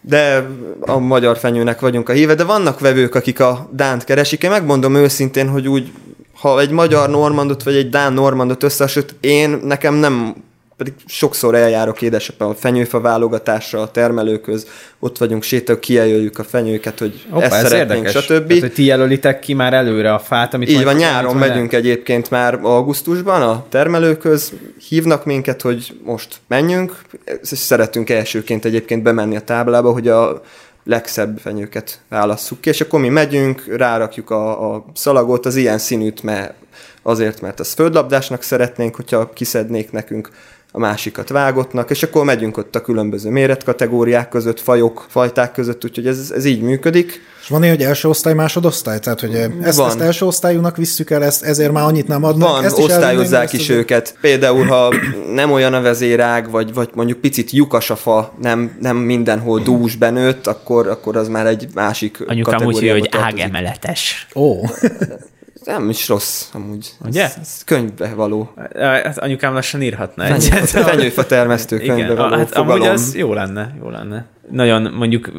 [0.00, 0.46] De
[0.80, 4.42] a magyar fenyőnek vagyunk a híve, de vannak vevők, akik a Dánt keresik.
[4.42, 5.92] Én megmondom őszintén, hogy úgy,
[6.40, 10.34] ha egy magyar normandot vagy egy Dán normandot összehasonlít, én nekem nem
[10.76, 14.66] pedig sokszor eljárok édesapám a fenyőfa válogatásra a termelőköz,
[14.98, 18.24] ott vagyunk, sétálunk, kijelöljük a fenyőket, hogy Opa, ezt ez szeretnénk, érdekes.
[18.24, 18.46] stb.
[18.46, 21.78] Tehát, hogy ti jelölitek ki már előre a fát, amit Így van, nyáron megyünk el?
[21.78, 24.52] egyébként már augusztusban a termelőköz,
[24.88, 27.00] hívnak minket, hogy most menjünk,
[27.42, 30.42] és szeretünk elsőként egyébként bemenni a táblába, hogy a
[30.84, 36.22] legszebb fenyőket válasszuk ki, és akkor mi megyünk, rárakjuk a, a szalagot, az ilyen színűt,
[36.22, 36.54] mert
[37.02, 40.30] azért, mert az földlabdásnak szeretnénk, hogyha kiszednék nekünk
[40.76, 46.06] a másikat vágottnak, és akkor megyünk ott a különböző méretkategóriák között, fajok, fajták között, úgyhogy
[46.06, 47.20] ez, ez így működik.
[47.42, 48.98] És van ilyen, hogy első osztály, másodosztály?
[48.98, 49.88] Tehát, hogy ezt, van.
[49.88, 52.48] ezt első osztályúnak visszük el, ezt, ezért már annyit nem adnak?
[52.48, 54.16] Van, ezt is osztályozzák is, is őket.
[54.20, 54.94] Például, ha
[55.32, 59.96] nem olyan a vezérág, vagy, vagy mondjuk picit lyukas a fa, nem, nem mindenhol dús
[59.96, 64.26] benőtt, akkor, akkor az már egy másik Anyukám úgy hogy ágemeletes.
[64.34, 64.60] Ó.
[65.66, 66.92] Nem is rossz, amúgy.
[67.04, 67.24] Ugye?
[67.24, 68.52] Ez, ez könyvbe való.
[68.80, 70.68] Hát anyukám lassan írhatna egyet.
[70.90, 72.70] Fenyőfa termesztő könyvbe Igen, való hát fogalom.
[72.70, 74.26] amúgy az jó lenne, jó lenne.
[74.50, 75.30] Nagyon mondjuk,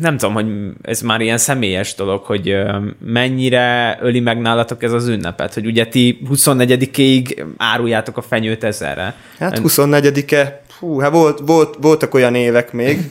[0.00, 0.46] nem tudom, hogy
[0.82, 2.54] ez már ilyen személyes dolog, hogy
[2.98, 9.14] mennyire öli meg nálatok ez az ünnepet, hogy ugye ti 24-ig áruljátok a fenyőt ezerre.
[9.38, 13.10] Hát 24-e, hú, hát volt, volt, voltak olyan évek még,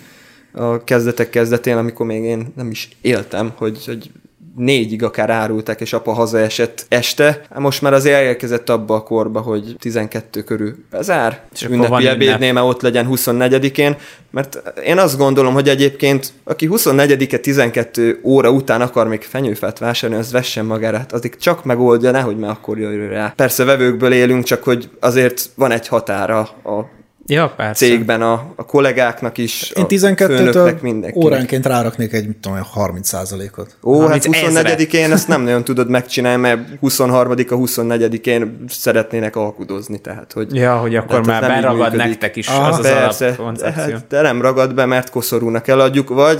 [0.51, 4.11] a kezdetek kezdetén, amikor még én nem is éltem, hogy, hogy
[4.55, 7.41] négyig akár árulták, és apa hazaesett este.
[7.55, 12.81] Most már azért elérkezett abba a korba, hogy 12 körül bezár, és ünnepi ebédnél ott
[12.81, 13.95] legyen 24-én,
[14.31, 20.23] mert én azt gondolom, hogy egyébként aki 24-e 12 óra után akar még fenyőfát vásárolni,
[20.23, 23.33] az vessen magára, hát addig csak megoldja, nehogy már akkor jöjjön rá.
[23.35, 27.85] Persze vevőkből élünk, csak hogy azért van egy határa a ja, persze.
[27.85, 33.99] cégben a, a kollégáknak is, Én 12-től óránként ráraknék egy, mit tudom, 30 ot Ó,
[33.99, 40.55] 30 hát 24-én ezt nem nagyon tudod megcsinálni, mert 23-a, 24-én szeretnének alkudozni, tehát hogy...
[40.55, 43.83] Ja, hogy akkor már beragad nektek is ah, az persze, az alapkoncepció.
[43.83, 46.39] De, hát, de nem ragad be, mert koszorúnak eladjuk, vagy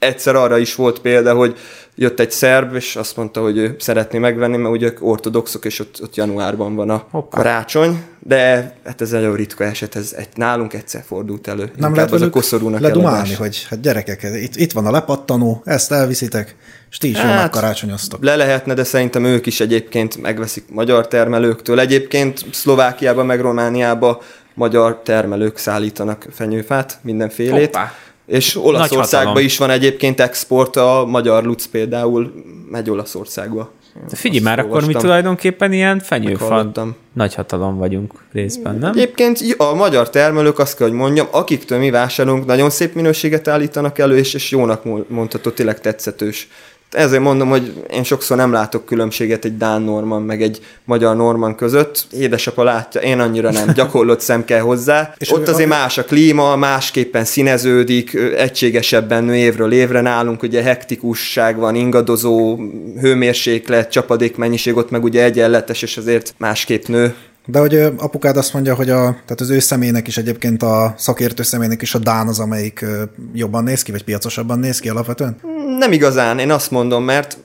[0.00, 1.58] egyszer arra is volt példa, hogy
[1.94, 5.98] jött egy szerb, és azt mondta, hogy ő szeretné megvenni, mert ugye ortodoxok, és ott,
[6.02, 7.36] ott januárban van a Hoppá.
[7.36, 11.62] karácsony, de hát ez nagyon ritka eset, ez egy, nálunk egyszer fordult elő.
[11.62, 15.62] Nem Inkább lehet az a koszorúnak ledumálni, hogy hát gyerekek, itt, itt van a lepattanó,
[15.64, 16.56] ezt elviszitek,
[16.90, 18.24] és ti is hát, karácsonyoztok.
[18.24, 21.80] Le lehetne, de szerintem ők is egyébként megveszik magyar termelőktől.
[21.80, 24.18] Egyébként Szlovákiában, meg Romániában
[24.54, 27.74] magyar termelők szállítanak fenyőfát, mindenfélét.
[27.74, 27.92] Hoppá
[28.30, 32.32] és Olaszországban is van egyébként export, a magyar luc például
[32.70, 33.70] megy Olaszországba.
[34.10, 36.70] De figyelj már, akkor mi tulajdonképpen ilyen fenyőfa
[37.12, 38.90] nagy hatalom vagyunk részben, nem?
[38.90, 43.98] Egyébként a magyar termelők azt kell, hogy mondjam, akiktől mi vásárolunk, nagyon szép minőséget állítanak
[43.98, 46.48] elő, és, és jónak mondható, tényleg tetszetős
[46.90, 51.54] Ezért mondom, hogy én sokszor nem látok különbséget egy Dán Norman, meg egy magyar Norman
[51.54, 52.06] között.
[52.12, 53.72] Édesapa látja, én annyira nem.
[53.74, 55.14] Gyakorlott szem kell hozzá.
[55.18, 55.74] És Ott azért a...
[55.74, 62.58] más a klíma, másképpen színeződik, egységesebben nő évről évre nálunk, ugye hektikusság van, ingadozó
[63.00, 67.14] hőmérséklet, csapadékmennyiség, ott meg ugye egyenletes, és azért másképp nő.
[67.46, 71.42] De hogy apukád azt mondja, hogy a, tehát az ő személynek is egyébként a szakértő
[71.42, 72.84] személynek is a Dán az, amelyik
[73.32, 75.36] jobban néz ki, vagy piacosabban néz ki alapvetően?
[75.78, 77.38] Nem igazán, én azt mondom, mert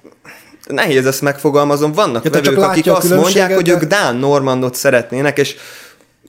[0.67, 1.91] nehéz ezt megfogalmazom.
[1.91, 3.55] Vannak ja, vevők, akik azt mondják, de...
[3.55, 5.55] hogy ők Dán Normandot szeretnének, és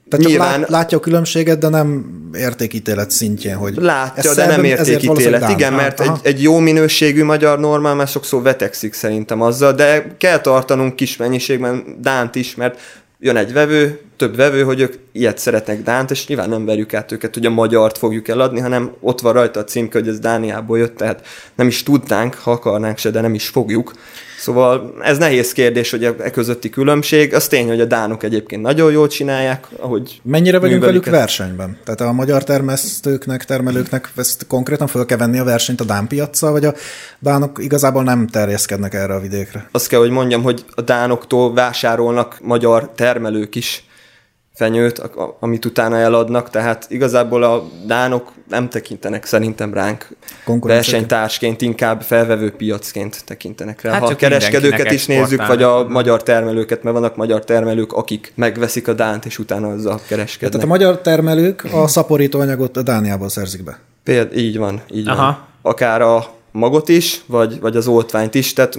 [0.08, 0.60] tehát Nyilván...
[0.60, 5.50] csak látja a különbséget, de nem értékítélet szintjén, hogy Látja, de nem értékítélet.
[5.50, 10.38] Igen, mert egy, egy jó minőségű magyar normál már sokszor vetekszik szerintem azzal, de kell
[10.38, 12.80] tartanunk kis mennyiségben Dánt is, mert
[13.18, 17.12] jön egy vevő, több vevő, hogy ők ilyet szeretnek Dánt, és nyilván nem verjük át
[17.12, 20.78] őket, hogy a magyart fogjuk eladni, hanem ott van rajta a címke, hogy ez Dániából
[20.78, 23.92] jött, tehát nem is tudnánk, ha akarnánk se, de nem is fogjuk.
[24.38, 27.34] Szóval ez nehéz kérdés, hogy e közötti különbség.
[27.34, 31.16] Az tény, hogy a dánok egyébként nagyon jól csinálják, ahogy Mennyire vagyunk velük ezt.
[31.16, 31.78] versenyben?
[31.84, 36.52] Tehát a magyar termesztőknek, termelőknek ezt konkrétan fel kell venni a versenyt a dán piacsal,
[36.52, 36.74] vagy a
[37.18, 39.68] dánok igazából nem terjeszkednek erre a vidékre?
[39.72, 43.84] Azt kell, hogy mondjam, hogy a dánoktól vásárolnak magyar termelők is
[44.56, 45.02] fenyőt,
[45.40, 50.08] amit utána eladnak, tehát igazából a dánok nem tekintenek szerintem ránk
[50.60, 53.92] versenytársként, inkább felvevő piacként tekintenek rá.
[53.92, 58.32] Hát ha a kereskedőket is nézzük, vagy a magyar termelőket, mert vannak magyar termelők, akik
[58.34, 60.50] megveszik a dánt, és utána azzal kereskednek.
[60.50, 63.78] Tehát a magyar termelők a szaporítóanyagot a Dániából szerzik be.
[64.04, 65.22] Például így van, így Aha.
[65.22, 65.44] van.
[65.62, 68.78] Akár a magot is, vagy, vagy az oltványt is, tehát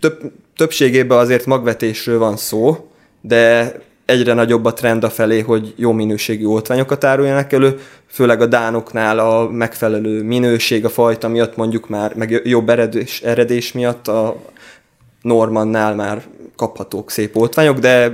[0.00, 0.18] több,
[0.56, 2.88] többségében azért magvetésről van szó,
[3.20, 3.72] de
[4.04, 9.18] egyre nagyobb a trend a felé, hogy jó minőségű oltványokat áruljanak elő, főleg a dánoknál
[9.18, 14.42] a megfelelő minőség, a fajta miatt mondjuk már, meg jobb eredés, eredés miatt a
[15.22, 16.22] Normannál már
[16.56, 18.12] kaphatók szép oltványok, de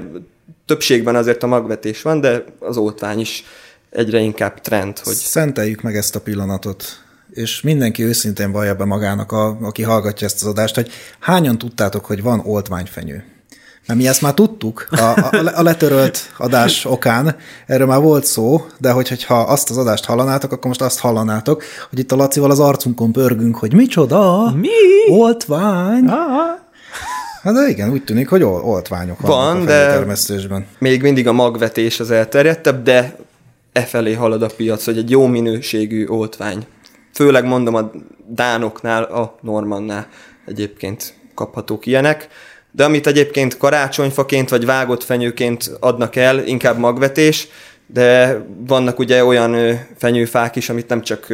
[0.67, 3.45] többségben azért a magvetés van, de az oltvány is
[3.91, 4.99] egyre inkább trend.
[4.99, 5.15] Hogy...
[5.15, 6.85] Szenteljük meg ezt a pillanatot,
[7.31, 12.05] és mindenki őszintén vallja be magának, a, aki hallgatja ezt az adást, hogy hányan tudtátok,
[12.05, 13.25] hogy van oltványfenyő?
[13.89, 18.65] Mert mi ezt már tudtuk a, a, a letörölt adás okán, erről már volt szó,
[18.79, 22.51] de hogy, hogyha azt az adást hallanátok, akkor most azt hallanátok, hogy itt a Lacival
[22.51, 24.53] az arcunkon pörgünk, hogy micsoda?
[24.55, 24.69] Mi?
[25.11, 26.05] Oltvány?
[26.07, 26.59] Aha.
[27.43, 30.67] Hát de igen, úgy tűnik, hogy oltványok vannak Van, a de termesztésben.
[30.79, 33.17] még mindig a magvetés az elterjedtebb, de
[33.73, 36.67] e felé halad a piac, hogy egy jó minőségű oltvány.
[37.15, 37.91] Főleg mondom a
[38.27, 40.07] dánoknál, a normannál
[40.47, 42.29] egyébként kaphatók ilyenek
[42.71, 47.49] de amit egyébként karácsonyfaként vagy vágott fenyőként adnak el, inkább magvetés,
[47.87, 51.27] de vannak ugye olyan fenyőfák is, amit nem csak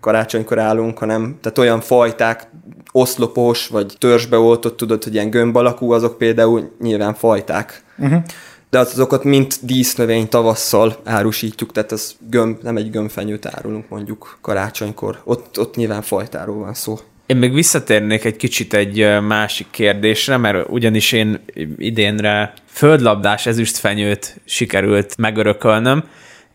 [0.00, 2.48] karácsonykor állunk, hanem tehát olyan fajták,
[2.92, 7.84] oszlopos, vagy törzsbe oltott, tudod, hogy ilyen gömb alakú, azok például nyilván fajták.
[7.98, 8.22] Uh-huh.
[8.70, 15.20] De azokat mint dísznövény tavasszal árusítjuk, tehát az gömb, nem egy gömbfenyőt árulunk mondjuk karácsonykor.
[15.24, 16.98] Ott, ott nyilván fajtáról van szó.
[17.26, 21.40] Én még visszatérnék egy kicsit egy másik kérdésre, mert ugyanis én
[21.78, 26.04] idénre földlabdás ezüstfenyőt sikerült megörökölnöm,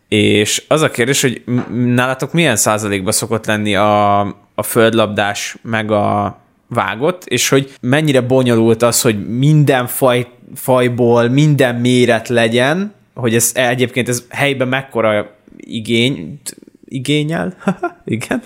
[0.07, 1.41] és az a kérdés, hogy
[1.73, 4.19] nálatok milyen százalékban szokott lenni a,
[4.55, 11.75] a földlabdás meg a vágott, és hogy mennyire bonyolult az, hogy minden faj, fajból minden
[11.75, 16.39] méret legyen, hogy ez egyébként ez helyben mekkora igény,
[16.87, 17.55] igényel,
[18.05, 18.41] igen,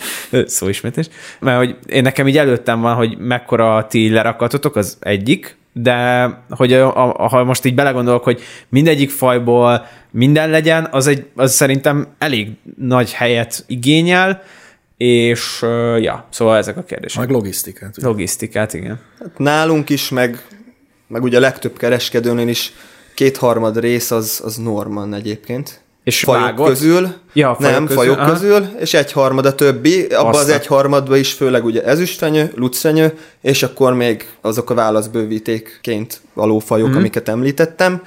[0.45, 1.07] szóismétés,
[1.39, 6.73] mert hogy én nekem így előttem van, hogy mekkora ti lerakatotok, az egyik, de hogy
[6.73, 12.07] a, a, ha most így belegondolok, hogy mindegyik fajból minden legyen, az, egy, az szerintem
[12.17, 14.43] elég nagy helyet igényel,
[14.97, 17.19] és uh, ja, szóval ezek a kérdések.
[17.19, 17.97] Meg logisztikát.
[17.97, 18.07] Ugye?
[18.07, 18.99] Logisztikát, igen.
[19.19, 20.45] Hát nálunk is, meg,
[21.07, 22.73] meg ugye a legtöbb kereskedőnél is
[23.13, 25.80] kétharmad rész az, az Norman egyébként.
[26.03, 26.67] És fajok vágott?
[26.67, 28.31] közül, ja, fajok nem, közül, fajok aha.
[28.31, 33.93] közül, és egyharmad a többi, abban az egyharmadban is főleg ugye ezüstfenyő, lucfenyő, és akkor
[33.93, 36.97] még azok a válaszbővítékként való fajok, mm-hmm.
[36.97, 38.01] amiket említettem,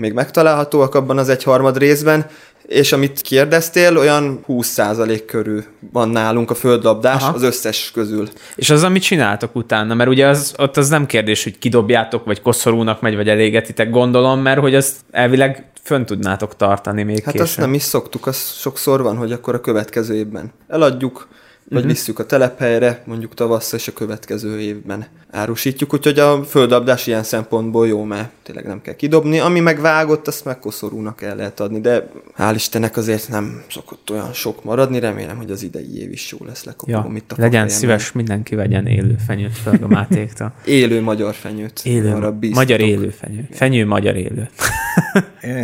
[0.00, 2.26] még megtalálhatóak abban az egyharmad részben,
[2.66, 7.34] és amit kérdeztél, olyan 20% körül van nálunk a földlabdás Aha.
[7.34, 8.28] az összes közül.
[8.56, 12.42] És az, amit csináltok utána, mert ugye az, ott az nem kérdés, hogy kidobjátok, vagy
[12.42, 17.46] koszorúnak megy, vagy elégetitek, gondolom, mert hogy azt elvileg fönn tudnátok tartani még Hát később.
[17.46, 21.28] azt nem is szoktuk, az sokszor van, hogy akkor a következő évben eladjuk,
[21.70, 21.94] vagy uh-huh.
[21.94, 25.92] visszük a telephelyre, mondjuk tavasszal, és a következő évben árusítjuk.
[25.92, 29.38] Úgyhogy a földabdás ilyen szempontból jó, mert tényleg nem kell kidobni.
[29.38, 34.32] Ami megvágott, azt meg koszorúnak el lehet adni, de hál' Istennek azért nem szokott olyan
[34.32, 34.98] sok maradni.
[34.98, 38.54] Remélem, hogy az idei év is jó lesz lekopogom ja, itt a Legyen szíves, mindenki
[38.54, 40.52] vegyen élő fenyőt fel a Mátéktól.
[40.64, 41.80] élő magyar fenyőt.
[41.84, 43.48] Élő, arra magyar élő fenyő.
[43.50, 44.48] Fenyő magyar élő.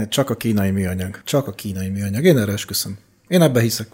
[0.09, 1.21] Csak a kínai műanyag.
[1.25, 2.25] Csak a kínai műanyag.
[2.25, 2.97] Én erre esküszöm.
[3.29, 3.87] Én ebbe hiszek.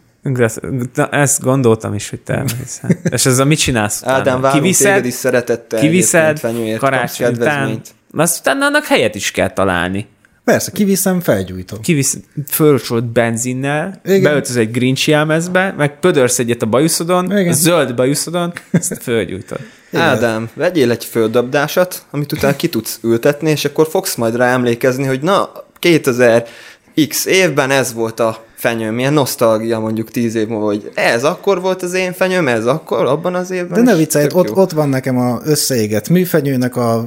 [1.11, 2.99] Ezt gondoltam is, hogy te hiszen.
[3.11, 4.17] És ez a mit csinálsz utána?
[4.17, 6.41] Ádám, várunk kiviszed, is szeretettel kiviszed
[6.79, 7.81] karácsony után,
[8.15, 10.07] azt utána annak helyet is kell találni.
[10.45, 11.81] Persze, kiviszem, felgyújtom.
[11.81, 14.23] Kivisz fölcsolt benzinnel, Igen.
[14.23, 17.49] beöltöz egy Grinch jelmezbe, meg pödörsz egyet a bajuszodon, Igen.
[17.49, 19.59] a zöld bajuszodon, ezt fölgyújtod.
[19.91, 20.07] Igen.
[20.09, 25.05] Ádám, vegyél egy földabdásat, amit utána ki tudsz ültetni, és akkor fogsz majd rá emlékezni,
[25.05, 26.47] hogy na, 2000
[27.09, 31.61] X évben ez volt a fenyőm, milyen nosztalgia mondjuk tíz év múlva, hogy ez akkor
[31.61, 33.85] volt az én fenyőm, ez akkor, abban az évben.
[33.85, 37.07] De ne viccelj, ott, ott van nekem a összeégett műfenyőnek, a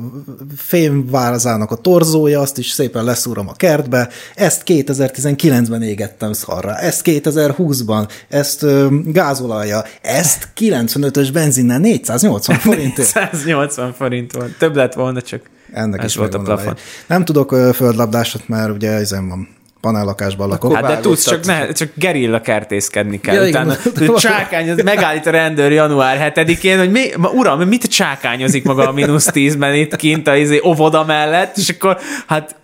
[0.57, 8.09] fémvárazának a torzója, azt is szépen leszúrom a kertbe, ezt 2019-ben égettem szarra, ezt 2020-ban,
[8.29, 13.13] ezt ö, gázolajja, ezt 95-ös benzinnel 480 forintért.
[13.13, 15.41] 480 forint volt, több lett volna, csak
[15.71, 16.75] ennek ez is volt a plafon.
[17.07, 19.54] Nem tudok földlabdásot, mert ugye ezen van
[19.85, 20.75] panellakásban lakok.
[20.75, 23.35] Hát de tudsz, csak, ne, csak gerilla kertészkedni kell.
[23.35, 28.63] Ja, Utána igen, csákány, megállít a rendőr január 7-én, hogy mi, ma, uram, mit csákányozik
[28.63, 32.55] maga a mínusz 10-ben itt kint a izé, óvoda mellett, és akkor hát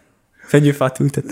[0.45, 1.23] fenyőfát ültet.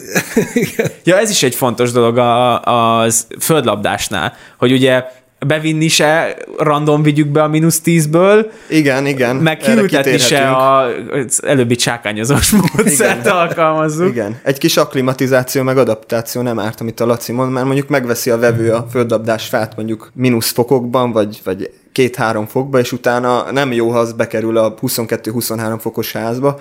[1.04, 5.04] ja, ez is egy fontos dolog a, a, a földlabdásnál, hogy ugye
[5.48, 8.52] bevinni se, random vigyük be a mínusz tízből.
[8.70, 9.36] Igen, igen.
[9.36, 13.36] Meg kiültetni se a, az előbbi csákányozós módszert igen.
[13.36, 14.10] alkalmazzuk.
[14.10, 14.40] Igen.
[14.44, 18.38] Egy kis akklimatizáció, meg adaptáció nem árt, amit a Laci mond, mert mondjuk megveszi a
[18.38, 23.90] vevő a földabdás fát mondjuk mínusz fokokban, vagy, vagy két-három fokba, és utána nem jó,
[23.90, 26.60] ha az bekerül a 22-23 fokos házba.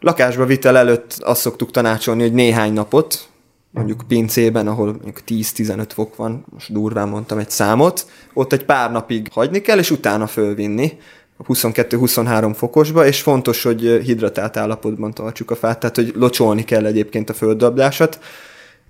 [0.00, 3.28] Lakásba vitel előtt azt szoktuk tanácsolni, hogy néhány napot,
[3.74, 8.92] mondjuk pincében, ahol mondjuk 10-15 fok van, most durván mondtam egy számot, ott egy pár
[8.92, 10.98] napig hagyni kell, és utána fölvinni
[11.36, 16.86] a 22-23 fokosba, és fontos, hogy hidratált állapotban tartsuk a fát, tehát hogy locsolni kell
[16.86, 18.18] egyébként a földdabdásat,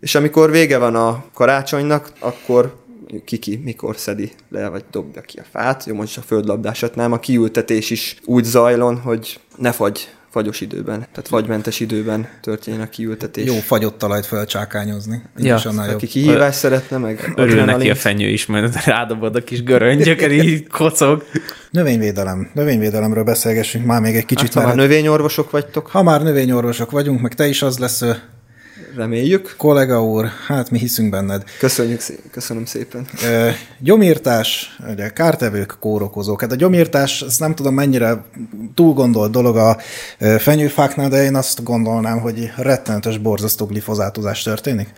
[0.00, 2.74] és amikor vége van a karácsonynak, akkor
[3.24, 5.84] kiki mikor szedi le, vagy dobja ki a fát.
[5.84, 10.98] Jó, most a földlabdásat nem, a kiültetés is úgy zajlon, hogy ne fagy fagyos időben,
[10.98, 13.46] tehát fagymentes időben történjen a kiültetés.
[13.46, 15.22] Jó fagyott talajt felcsákányozni.
[15.36, 15.60] Ja.
[15.76, 20.68] Aki kihívást szeretne, meg Örül neki a fenyő is, majd rádobod a kis göröngyöket, így
[20.68, 21.24] kocog.
[21.70, 22.50] Növényvédelem.
[22.54, 24.54] Növényvédelemről beszélgessünk már még egy kicsit.
[24.54, 25.86] Hát, ha már növényorvosok vagytok.
[25.86, 28.04] Ha már növényorvosok vagyunk, meg te is az lesz
[28.96, 29.54] Reméljük.
[29.56, 31.44] Kollega úr, hát mi hiszünk benned.
[31.58, 33.06] Köszönjük szépen, köszönöm szépen.
[33.24, 36.40] E, gyomírtás, ugye kártevők, kórokozók.
[36.40, 38.24] Hát a gyomírtás, ezt nem tudom mennyire
[38.74, 39.78] túl gondolt dolog a
[40.38, 44.88] fenyőfáknál, de én azt gondolnám, hogy rettenetes, borzasztó glifozátozás történik.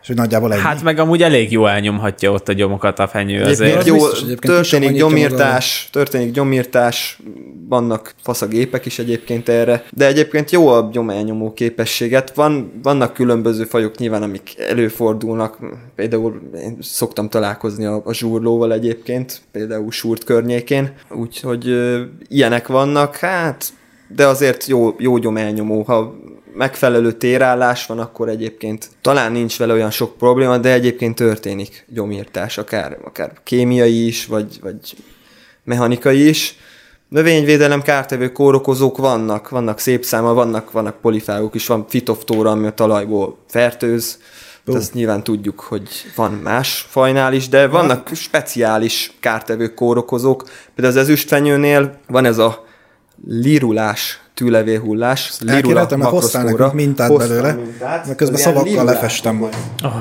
[0.00, 0.62] És hogy nagyjából ennyi.
[0.62, 3.42] Hát meg amúgy elég jó elnyomhatja ott a gyomokat a fenyő.
[3.42, 3.86] Azért.
[3.86, 3.96] Jó,
[4.40, 7.18] történik gyomírtás, történik gyomírtás,
[7.68, 12.34] vannak faszagépek is egyébként erre, de egyébként jó a gyomelnyomó képességet.
[12.34, 15.58] Van, vannak különböző fajok nyilván, amik előfordulnak,
[15.94, 23.16] például én szoktam találkozni a, a zsúrlóval egyébként, például súrt környékén, úgyhogy ö, ilyenek vannak,
[23.16, 23.72] hát
[24.14, 26.14] de azért jó, jó gyomelnyomó, ha
[26.60, 32.58] megfelelő térállás van, akkor egyébként talán nincs vele olyan sok probléma, de egyébként történik gyomírtás,
[32.58, 34.96] akár, akár kémiai is, vagy, vagy
[35.64, 36.56] mechanikai is.
[37.08, 42.74] Növényvédelem kártevő kórokozók vannak, vannak szép száma, vannak, vannak polifágok is, van fitoftóra, ami a
[42.74, 44.18] talajból fertőz,
[44.66, 44.76] Uh.
[44.76, 48.14] Ezt nyilván tudjuk, hogy van más fajnál is, de vannak ja.
[48.14, 50.44] speciális kártevő kórokozók.
[50.74, 52.64] Például az ezüstfenyőnél van ez a
[53.26, 55.32] lirulás tűlevél hullás.
[55.46, 59.54] Elkérhetem, mert hoztál nekünk mintát belőle, mintát, mert közben szavakkal lefestem majd.
[59.84, 59.92] Oh.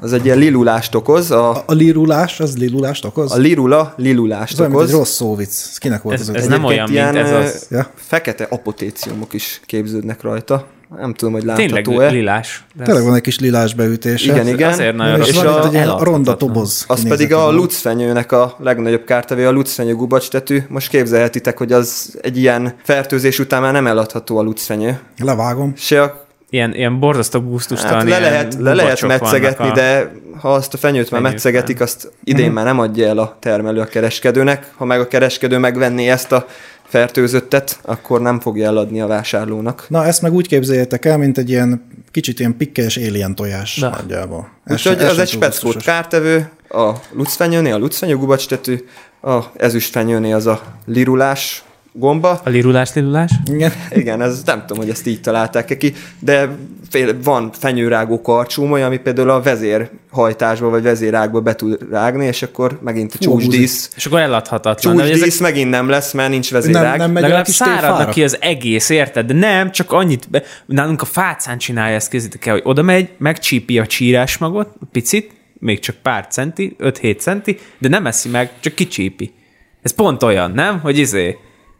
[0.00, 1.30] Az egy ilyen lilulást okoz.
[1.30, 3.32] A, a, a lirulás, az lilulást okoz?
[3.32, 4.82] A lirula lilulást ez okoz.
[4.82, 5.78] Ez egy rossz szóvic.
[5.78, 6.28] Kinek volt ez?
[6.28, 7.66] Ez, ez nem olyan, mint ez az...
[7.70, 7.90] Ja?
[7.94, 10.66] Fekete apotéciumok is képződnek rajta.
[10.96, 11.82] Nem tudom, hogy látható-e.
[11.82, 12.64] Tényleg lilás.
[12.84, 14.32] Tényleg van egy kis lilás beütése.
[14.32, 14.72] Igen, igen.
[14.72, 16.84] Azért nagyon és van a, egy ilyen ronda toboz.
[16.88, 20.62] Az pedig a lucfenyőnek a legnagyobb kártevő, a lucfenyő gubacstetű.
[20.68, 25.00] Most képzelhetitek, hogy az egy ilyen fertőzés után már nem eladható a lucfenyő.
[25.18, 25.72] Levágom.
[25.76, 27.98] Se a ilyen, ilyen borzasztó gusztustalan.
[27.98, 29.72] Hát le lehet, le lehet metszegetni, a...
[29.72, 32.54] de ha azt a fenyőt már metszegetik, azt idén mm-hmm.
[32.54, 34.72] már nem adja el a termelő a kereskedőnek.
[34.76, 36.46] Ha meg a kereskedő megvenné ezt a
[36.84, 39.86] fertőzöttet, akkor nem fogja eladni a vásárlónak.
[39.88, 43.88] Na, ezt meg úgy képzeljétek el, mint egy ilyen kicsit ilyen pikkes alien tojás Na.
[43.88, 44.50] nagyjából.
[44.66, 48.84] Úgyhogy az egy speckót kártevő, a lucfenyőnél a lucfenyő gubacstető,
[49.22, 52.40] a ezüstfenyőnél az a lirulás gomba.
[52.44, 53.30] A lirulás, lirulás?
[53.52, 53.72] Igen.
[53.90, 56.48] Igen, ez nem tudom, hogy ezt így találták ki, de
[56.90, 62.78] fél, van fenyőrágó karcsúmoly, ami például a vezérhajtásba vagy vezérágba be tud rágni, és akkor
[62.82, 63.90] megint a csúcsdísz.
[63.96, 64.96] És akkor eladhatatlan.
[64.96, 66.82] Csúcsdísz ezek megint nem lesz, mert nincs vezérág.
[66.82, 69.26] Nem, nem megy legalább kis száradnak ki az egész, érted?
[69.26, 73.08] De nem, csak annyit, be, nálunk a fácán csinálja ezt, kézzétek el, hogy oda megy,
[73.18, 78.74] megcsípi a csírásmagot, picit, még csak pár centi, 5-7 centi, de nem eszi meg, csak
[78.74, 79.32] kicsípi.
[79.82, 80.80] Ez pont olyan, nem?
[80.80, 81.36] Hogy izé,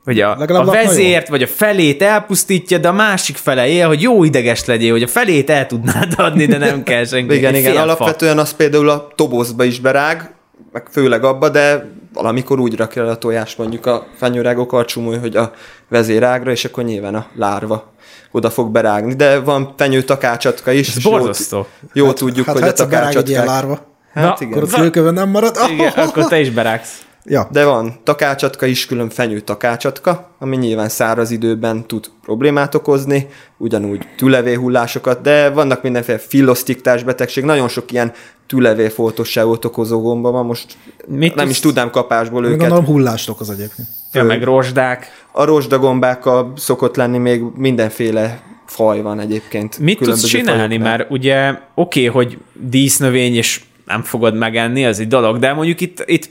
[0.09, 4.03] hogy a, Legalább a vezért, vagy a felét elpusztítja, de a másik fele él, hogy
[4.03, 7.35] jó ideges legyél, hogy a felét el tudnád adni, de nem kell senki.
[7.35, 7.81] Igen, igen, fa.
[7.81, 10.31] alapvetően az például a tobozba is berág,
[10.73, 15.37] meg főleg abba, de valamikor úgy rakja el a tojást mondjuk a fenyőrágó karcsúmoly, hogy
[15.37, 15.53] a
[15.89, 17.93] vezérágra, és akkor nyilván a lárva
[18.31, 19.15] oda fog berágni.
[19.15, 20.89] De van fenyő takácsatka is.
[20.97, 21.67] Ez jó- borzasztó.
[21.93, 23.47] Jó tudjuk, hát, hogy ha a ilyen takácsatkák...
[23.47, 24.59] lárva, Hát Na, igen.
[24.59, 25.57] akkor a fülkövön nem marad.
[25.71, 27.03] Igen, akkor te is berágsz.
[27.29, 27.49] Ja.
[27.51, 33.27] De van takácsatka is, külön fenyő takácsatka, ami nyilván száraz időben tud problémát okozni,
[33.57, 38.13] ugyanúgy tülevéhullásokat, de vannak mindenféle filosztiktás betegség, nagyon sok ilyen
[38.47, 40.77] tülevéfoltosságot okozó gomba van, most
[41.07, 42.59] Mit nem is tudnám kapásból őket.
[42.59, 43.89] gondolom hullást okoz egyébként.
[44.13, 45.27] Ja, meg rozsdák.
[45.33, 49.79] A rozsdagombákkal szokott lenni még mindenféle faj van egyébként.
[49.79, 50.61] Mit tudsz csinálni?
[50.61, 50.97] fajoknál.
[50.97, 55.81] Mert ugye oké, okay, hogy dísznövény, és nem fogod megenni, az egy dolog, de mondjuk
[55.81, 56.31] itt, itt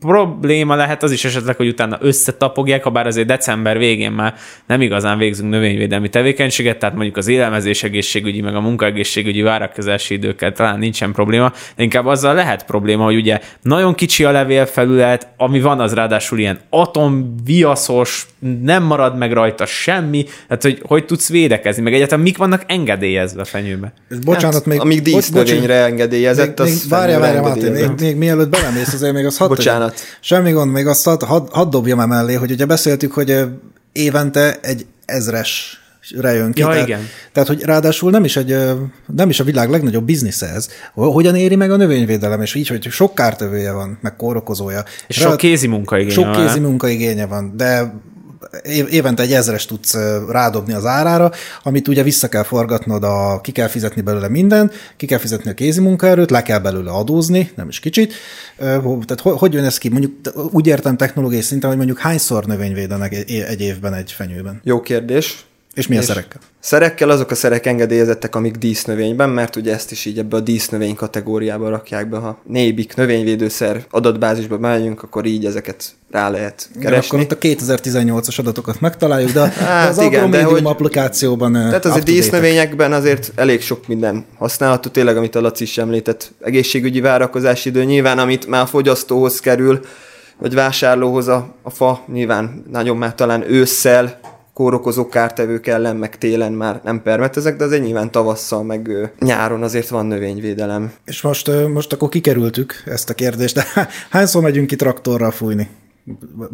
[0.00, 4.34] probléma lehet az is esetleg, hogy utána összetapogják, ha bár azért december végén már
[4.66, 10.52] nem igazán végzünk növényvédelmi tevékenységet, tehát mondjuk az élelmezés egészségügyi, meg a munkaegészségügyi várakozási időkkel
[10.52, 15.60] talán nincsen probléma, de inkább azzal lehet probléma, hogy ugye nagyon kicsi a levélfelület, ami
[15.60, 18.26] van, az ráadásul ilyen atomviaszos,
[18.62, 23.40] nem marad meg rajta semmi, tehát hogy hogy tudsz védekezni, meg egyáltalán mik vannak engedélyezve
[23.40, 23.92] a fenyőbe.
[24.24, 24.80] Bocsánat, hát, még...
[24.80, 29.12] Amíg dísznövényre bocs- engedélyezett, még, az még, fenyőre várjál, Máté, még, még mielőtt belemész, azért
[29.12, 29.90] még azt hadd Bocsánat.
[29.90, 30.06] tegyem.
[30.20, 33.44] Semmi gond, még azt hadd, hadd, hadd dobjam emellé, hogy ugye beszéltük, hogy
[33.92, 35.80] évente egy ezres
[36.10, 36.60] jön ki.
[36.60, 37.00] Ja, tehát, igen.
[37.32, 38.56] Tehát, hogy ráadásul nem is, egy,
[39.14, 40.68] nem is a világ legnagyobb biznisze ez.
[40.94, 44.84] Ho- Hogyan éri meg a növényvédelem, és így, hogy sok kártevője van, meg kórokozója.
[45.06, 46.68] És sok kézi munkaigény Sok van, kézi nem?
[46.68, 47.92] munkaigénye van, de
[48.90, 49.96] évente egy ezres tudsz
[50.28, 51.30] rádobni az árára,
[51.62, 55.54] amit ugye vissza kell forgatnod, a, ki kell fizetni belőle minden, ki kell fizetni a
[55.54, 58.12] kézi munkaerőt, le kell belőle adózni, nem is kicsit.
[58.58, 59.88] Tehát hogy, hogy jön ez ki?
[59.88, 60.12] Mondjuk
[60.50, 64.60] úgy értem technológiai szinten, hogy mondjuk hányszor növényvédenek egy évben egy fenyőben?
[64.64, 65.46] Jó kérdés.
[65.76, 66.40] És milyen És- szerekkel?
[66.60, 70.94] Szerekkel azok a szerek engedélyezettek, amik dísznövényben, mert ugye ezt is így ebbe a dísznövény
[70.94, 72.16] kategóriába rakják be.
[72.16, 77.20] Ha nébik növényvédőszer adatbázisba megyünk, akkor így ezeket rá lehet Akkor keresni.
[77.20, 81.84] ott a 2018-as adatokat megtaláljuk, de, Hát az igen, de hogy- applikációban ö, Tehát azért
[81.86, 82.14] up-to-date-ek.
[82.22, 87.84] dísznövényekben azért elég sok minden használható, tényleg, amit a Laci is említett, egészségügyi várakozási idő,
[87.84, 89.80] nyilván amit már a fogyasztóhoz kerül,
[90.38, 94.18] vagy vásárlóhoz a, a fa, nyilván nagyon már talán ősszel,
[94.56, 99.88] kórokozó kártevők ellen, meg télen már nem permetezek, de azért nyilván tavasszal, meg nyáron azért
[99.88, 100.92] van növényvédelem.
[101.04, 103.64] És most, most akkor kikerültük ezt a kérdést, de
[104.10, 105.68] hányszor megyünk ki traktorral fújni?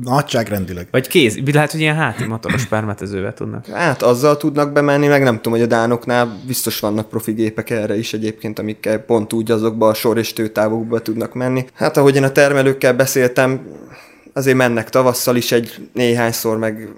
[0.02, 0.88] Nagyságrendileg.
[0.90, 3.66] Vagy kéz, lehet, hogy ilyen háti motoros permetezővel tudnak.
[3.66, 7.98] Hát azzal tudnak bemenni, meg nem tudom, hogy a dánoknál biztos vannak profi gépek erre
[7.98, 11.64] is egyébként, amikkel pont úgy azokba a sor és tőtávokba tudnak menni.
[11.74, 13.60] Hát ahogy én a termelőkkel beszéltem,
[14.32, 16.88] azért mennek tavasszal is egy néhányszor, meg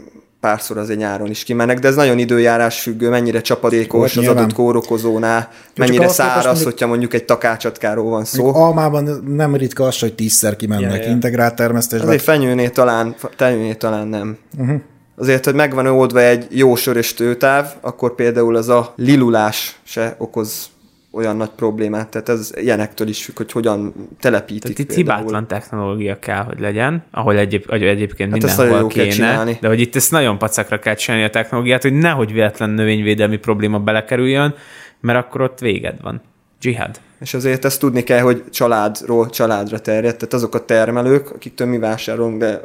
[0.45, 4.53] párszor azért nyáron is kimennek, de ez nagyon időjárás függő, mennyire csapadékos Hát az adott
[4.53, 8.55] kórokozónál, mennyire száraz, mondjuk- hogyha mondjuk egy takácsatkáról van szó.
[8.55, 12.07] Almában nem ritka az, hogy tízszer kimennek Ja, ja, integrált termesztésbe.
[12.07, 14.38] Azért fenyőnél talán, fenyőnél talán nem.
[14.59, 14.80] Uh-huh.
[15.16, 20.66] Azért, hogy megvan oldva egy jó sörös tőtáv, akkor például az a lilulás se okoz
[21.15, 22.09] olyan nagy problémát.
[22.09, 24.62] Tehát ez ilyenektől is függ, hogy hogyan telepítik.
[24.62, 25.19] Tehát itt például.
[25.19, 29.97] hibátlan technológia kell, hogy legyen, ahol egyéb, ahogy egyébként Hát mindenhol kéne, de hogy itt
[29.97, 34.55] ezt nagyon pacakra kell csinálni a technológiát, hogy nehogy véletlen növényvédelmi probléma belekerüljön,
[35.01, 36.23] mert akkor ott véged van.
[36.61, 37.01] Jihad.
[37.21, 40.17] És azért ezt tudni kell, hogy családról családra terjed.
[40.17, 42.61] Tehát azok a termelők, akiktől mi vásárolunk, de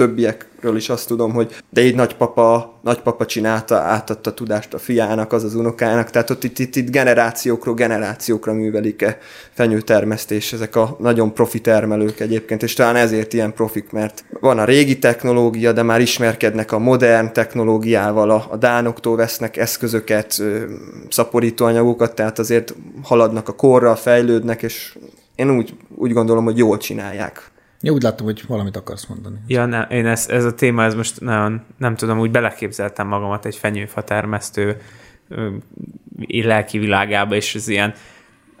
[0.00, 5.44] többiekről is azt tudom, hogy de így nagypapa, nagypapa csinálta, átadta tudást a fiának, az
[5.44, 6.10] az unokának.
[6.10, 9.18] Tehát ott itt, itt, itt generációkról generációkra művelik-e
[9.52, 14.64] fenyőtermesztés, ezek a nagyon profi termelők egyébként, és talán ezért ilyen profik, mert van a
[14.64, 20.42] régi technológia, de már ismerkednek a modern technológiával, a, a dánoktól vesznek eszközöket,
[21.08, 24.98] szaporítóanyagokat, tehát azért haladnak a korral, fejlődnek, és
[25.34, 27.50] én úgy, úgy gondolom, hogy jól csinálják.
[27.80, 29.36] Jó, úgy láttam, hogy valamit akarsz mondani.
[29.46, 33.46] Ja, ne, én ez, ez a téma, ez most nagyon, nem tudom, úgy beleképzeltem magamat
[33.46, 34.80] egy fenyőfa termesztő
[36.26, 37.94] lelki világába, és ez ilyen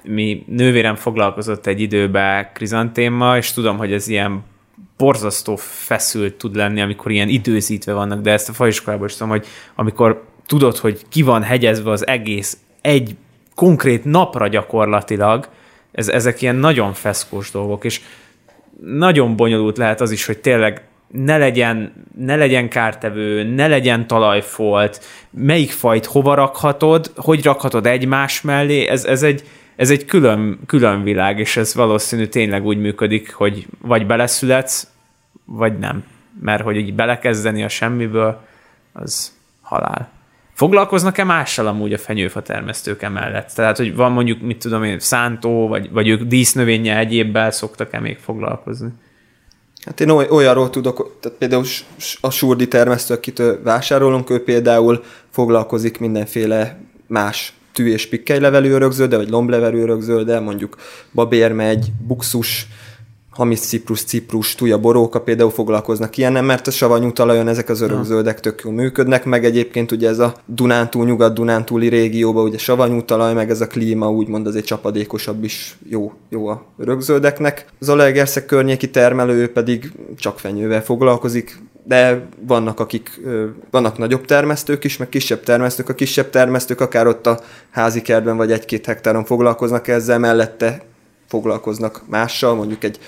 [0.02, 4.44] mi nővérem foglalkozott egy időben krizantémmal, és tudom, hogy ez ilyen
[4.96, 9.46] borzasztó feszült tud lenni, amikor ilyen időzítve vannak, de ezt a faiskolában is tudom, hogy
[9.74, 13.16] amikor tudod, hogy ki van hegyezve az egész egy
[13.54, 15.48] konkrét napra gyakorlatilag,
[15.92, 18.00] ez, ezek ilyen nagyon feszkós dolgok, és
[18.84, 25.04] nagyon bonyolult lehet az is, hogy tényleg ne legyen, ne legyen kártevő, ne legyen talajfolt,
[25.30, 29.42] melyik fajt hova rakhatod, hogy rakhatod egymás mellé, ez, ez egy,
[29.76, 34.86] ez egy külön, külön világ, és ez valószínű tényleg úgy működik, hogy vagy beleszületsz,
[35.44, 36.04] vagy nem.
[36.40, 38.40] Mert hogy így belekezdeni a semmiből,
[38.92, 39.32] az
[39.62, 40.19] halál.
[40.60, 43.52] Foglalkoznak-e mással amúgy a fenyőfa termesztők emellett?
[43.54, 48.18] Tehát, hogy van mondjuk, mit tudom én, szántó, vagy, vagy ők dísznövénye egyébbel szoktak-e még
[48.18, 48.88] foglalkozni?
[49.84, 51.64] Hát én olyanról tudok, tehát például
[52.20, 59.28] a surdi termesztő, akit vásárolunk, ő például foglalkozik mindenféle más tű- és pikkelylevelű örökzölde, vagy
[59.28, 60.76] lomblevelű örökzölde, mondjuk
[61.12, 62.66] babérmegy, buxus,
[63.30, 68.40] hamis ciprus, ciprus, tuja, boróka például foglalkoznak ilyennel, mert a savanyú talajon ezek az örökzöldek
[68.40, 73.50] tök jól működnek, meg egyébként ugye ez a Dunántúl, nyugat-dunántúli régióban ugye savanyú talaj, meg
[73.50, 77.64] ez a klíma úgymond azért csapadékosabb is jó, jó a örökzöldeknek.
[77.78, 83.20] Zalaegerszeg környéki termelő pedig csak fenyővel foglalkozik, de vannak, akik,
[83.70, 85.88] vannak nagyobb termesztők is, meg kisebb termesztők.
[85.88, 90.82] A kisebb termesztők akár ott a házi kertben vagy egy-két hektáron foglalkoznak ezzel, mellette
[91.30, 92.98] foglalkoznak mással, mondjuk egy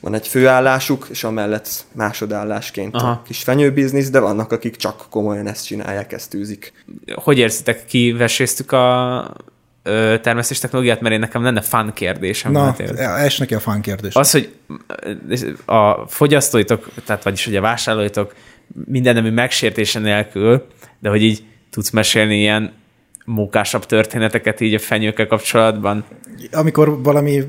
[0.00, 3.22] van egy főállásuk, és amellett másodállásként Aha.
[3.26, 6.72] kis fenyőbiznisz, de vannak, akik csak komolyan ezt csinálják, ezt űzik.
[7.14, 9.34] Hogy érzitek, kiveséztük a
[10.22, 12.52] termesztés technológiát, mert én nekem lenne fan kérdésem.
[12.52, 14.14] Na, es neki a fan kérdés.
[14.14, 14.54] Az, hogy
[15.64, 18.34] a fogyasztóitok, tehát vagyis hogy a vásárlóitok
[18.84, 20.66] minden nemű megsértése nélkül,
[20.98, 22.72] de hogy így tudsz mesélni ilyen
[23.24, 26.04] mókásabb történeteket így a fenyőkkel kapcsolatban?
[26.52, 27.42] Amikor valami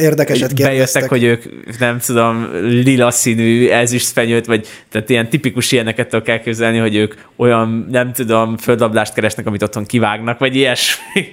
[0.00, 0.68] érdekeset kérdeztek.
[0.72, 6.28] Bejöttek, hogy ők nem tudom, lila színű ezüst fenyőt, vagy tehát ilyen tipikus ilyeneket tudok
[6.28, 11.26] elképzelni, hogy ők olyan, nem tudom, földablást keresnek, amit otthon kivágnak, vagy ilyesmi.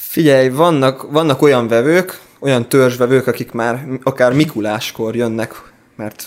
[0.00, 5.54] Figyelj, vannak, vannak olyan vevők, olyan törzsvevők, akik már akár Mikuláskor jönnek,
[5.96, 6.24] mert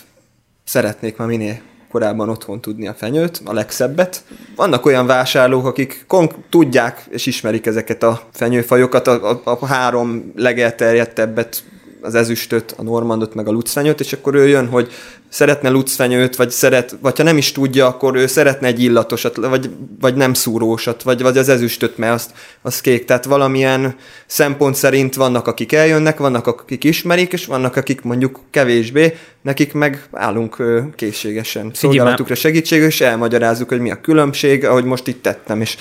[0.63, 1.61] szeretnék már minél
[1.91, 4.23] korábban otthon tudni a fenyőt, a legszebbet.
[4.55, 10.31] Vannak olyan vásárlók, akik konk- tudják és ismerik ezeket a fenyőfajokat, a, a, a három
[10.35, 11.63] legelterjedtebbet
[12.01, 14.91] az ezüstöt, a normandot, meg a lucfenyőt, és akkor ő jön, hogy
[15.29, 19.69] szeretne lucfenyőt, vagy szeret, vagy ha nem is tudja, akkor ő szeretne egy illatosat, vagy,
[19.99, 22.31] vagy nem szúrósat, vagy, vagy az ezüstöt, mert azt,
[22.61, 23.05] az kék.
[23.05, 23.95] Tehát valamilyen
[24.25, 30.03] szempont szerint vannak, akik eljönnek, vannak, akik ismerik, és vannak, akik mondjuk kevésbé, nekik meg
[30.11, 30.57] állunk
[30.95, 35.77] készségesen szolgálatukra segítség, és elmagyarázzuk, hogy mi a különbség, ahogy most itt tettem, és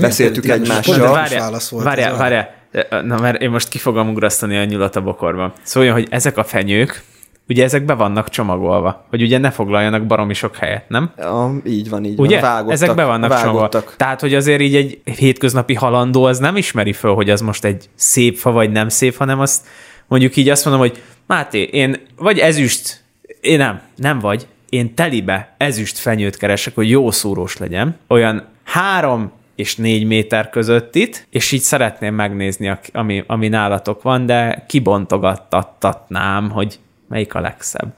[0.00, 1.12] beszéltük egymással.
[1.12, 2.62] Várjál, várjál, várjál.
[2.90, 5.52] Na, mert én most ki fogom ugrasztani a nyulat a bokorba.
[5.62, 7.02] Szóval, hogy ezek a fenyők,
[7.48, 11.12] ugye ezek be vannak csomagolva, hogy ugye ne foglaljanak baromi sok helyet, nem?
[11.18, 12.40] Ja, így van, így ugye?
[12.40, 12.50] van.
[12.50, 13.44] Vágottak, ezek be vannak vágottak.
[13.70, 13.96] csomagolva.
[13.96, 17.88] Tehát, hogy azért így egy hétköznapi halandó az nem ismeri föl, hogy az most egy
[17.94, 19.66] szép fa vagy nem szép, hanem azt
[20.06, 23.04] mondjuk így azt mondom, hogy Máté, én vagy ezüst,
[23.40, 29.32] én nem, nem vagy, én telibe ezüst fenyőt keresek, hogy jó szúrós legyen, olyan három
[29.56, 36.50] és négy méter között itt, és így szeretném megnézni, ami, ami nálatok van, de kibontogattatnám,
[36.50, 36.78] hogy
[37.08, 37.92] melyik a legszebb.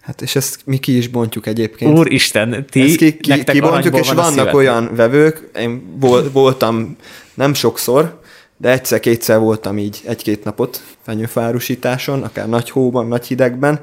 [0.00, 1.98] Hát és ezt mi ki is bontjuk egyébként.
[1.98, 5.98] Úristen, ti ezt ki, ki, kibontjuk, és van vannak olyan vevők, én
[6.32, 6.96] voltam
[7.34, 8.20] nem sokszor,
[8.56, 13.80] de egyszer-kétszer voltam így egy-két napot fenyőfárusításon, akár nagy hóban, nagy hidegben,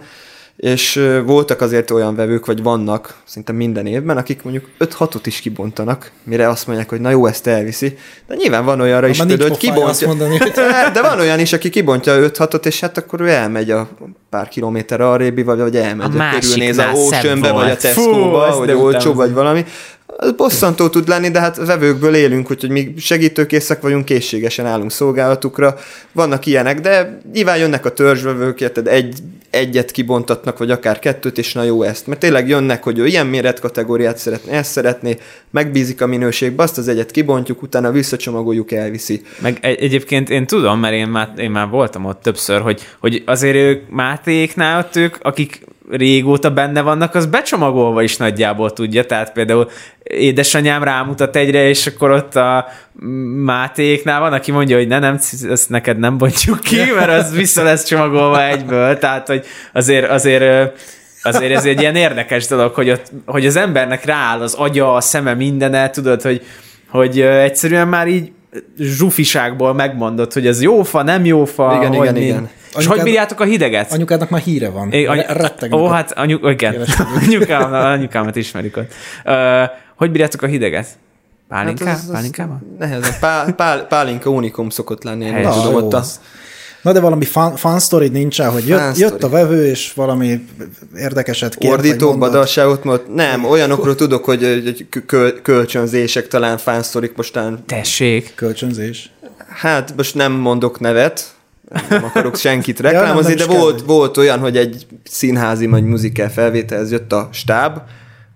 [0.59, 6.11] és voltak azért olyan vevők, vagy vannak szinte minden évben, akik mondjuk 5-6-ot is kibontanak,
[6.23, 7.97] mire azt mondják, hogy na jó, ezt elviszi.
[8.27, 10.07] De nyilván van olyanra is, például, hogy kibontja.
[10.07, 10.51] Mondani, hogy...
[10.93, 13.89] De van olyan is, aki kibontja 5-6-ot, és hát akkor ő elmegy a
[14.29, 18.71] pár kilométer arrébi, vagy, vagy elmegy, a, a körülnéz a Oceanbe, vagy a Tesco-ba, vagy
[18.71, 19.65] olcsó, vagy valami.
[20.21, 25.77] Az bosszantó tud lenni, de hát vevőkből élünk, úgyhogy mi segítőkészek vagyunk, készségesen állunk szolgálatukra.
[26.11, 29.17] Vannak ilyenek, de nyilván jönnek a törzsvevők, érted, egy,
[29.49, 32.07] egyet kibontatnak, vagy akár kettőt, és na jó ezt.
[32.07, 35.17] Mert tényleg jönnek, hogy ő ilyen méretkategóriát szeretné, ezt szeretné,
[35.51, 39.21] megbízik a minőségbe, azt az egyet kibontjuk, utána visszacsomagoljuk, elviszi.
[39.41, 43.23] Meg egy, egyébként én tudom, mert én már, én már voltam ott többször, hogy, hogy
[43.25, 49.31] azért ők Mátéknál ott ők, akik régóta benne vannak, az becsomagolva is nagyjából tudja, tehát
[49.31, 49.69] például
[50.03, 52.67] édesanyám rámutat egyre, és akkor ott a
[53.43, 55.19] Mátéknál van, aki mondja, hogy ne, nem,
[55.49, 60.73] ezt neked nem bontjuk ki, mert az vissza lesz csomagolva egyből, tehát hogy azért, azért
[61.21, 65.01] azért ez egy ilyen érdekes dolog, hogy, ott, hogy az embernek rááll az agya, a
[65.01, 66.45] szeme, mindene, tudod, hogy,
[66.89, 68.31] hogy egyszerűen már így
[68.79, 71.75] zsufiságból megmondod, hogy ez jó fa, nem jó fa.
[71.77, 72.19] Igen, hogy igen, mi.
[72.19, 72.49] igen.
[72.77, 73.91] És hogy bírjátok a hideget?
[73.91, 74.91] Anyukádnak már híre van.
[74.91, 75.79] É, any- Rettegnek.
[75.79, 76.75] Ó, hát anyu, igen.
[77.25, 78.93] Anyukám, anyukámat ismerik ott.
[79.25, 79.33] Uh,
[79.95, 80.87] hogy bírjátok a hideget?
[81.47, 81.85] Pálinká?
[81.85, 82.61] Hát az- az Pálinkával?
[82.79, 83.11] Nehezen.
[83.19, 85.99] Pál, pál, pálinka unikum szokott lenni, én tudom ott jó.
[86.81, 87.25] Na de valami
[87.55, 90.45] fun story nincsen, hogy jött, jött a vevő, és valami
[90.97, 92.29] érdekeset kért, vagy Ordító mondott.
[92.29, 98.31] badalságot, mert nem, olyanokról tudok, hogy, hogy köl, kölcsönzések, talán fánsztorik mostán, Tessék.
[98.35, 99.11] Kölcsönzés.
[99.49, 101.33] hát most nem mondok nevet,
[101.89, 103.85] nem akarok senkit nem, reklámozni, nem de is volt, kell.
[103.85, 107.79] volt olyan, hogy egy színházi vagy muzikál felvételhez jött a stáb,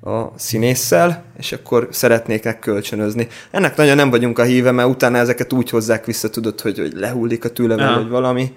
[0.04, 3.28] a színésszel, és akkor szeretnék kölcsönözni.
[3.52, 6.94] Ennek nagyon nem vagyunk a híve, mert utána ezeket úgy hozzák vissza, tudod, hogy, hogy
[6.96, 7.96] lehullik a Aha.
[7.96, 8.54] vagy valami.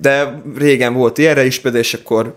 [0.00, 2.36] De régen volt ilyenre is például, és akkor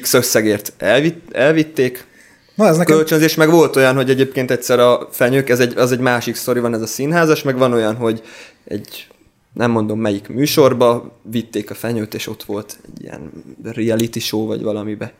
[0.00, 2.06] X összegért elvitt, elvitték,
[2.54, 5.92] Na ez nekem, kölcsönzés, meg volt olyan, hogy egyébként egyszer a fenyők, ez egy, az
[5.92, 8.22] egy másik sztori, van ez a színházas, meg van olyan, hogy
[8.64, 9.06] egy
[9.52, 13.30] nem mondom melyik műsorba vitték a fenyőt, és ott volt egy ilyen
[13.62, 15.12] reality show, vagy valamibe.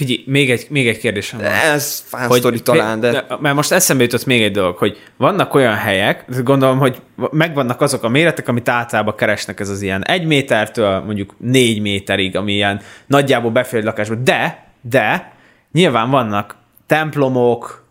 [0.00, 1.48] Figyelj, még egy, még egy kérdésem van.
[1.48, 3.26] Ez fán sztori talán, de...
[3.40, 8.02] Mert most eszembe jutott még egy dolog, hogy vannak olyan helyek, gondolom, hogy megvannak azok
[8.02, 12.80] a méretek, amit általában keresnek ez az ilyen egy métertől mondjuk négy méterig, ami ilyen
[13.06, 14.14] nagyjából befér lakásba.
[14.14, 15.32] De, de
[15.72, 17.84] nyilván vannak templomok,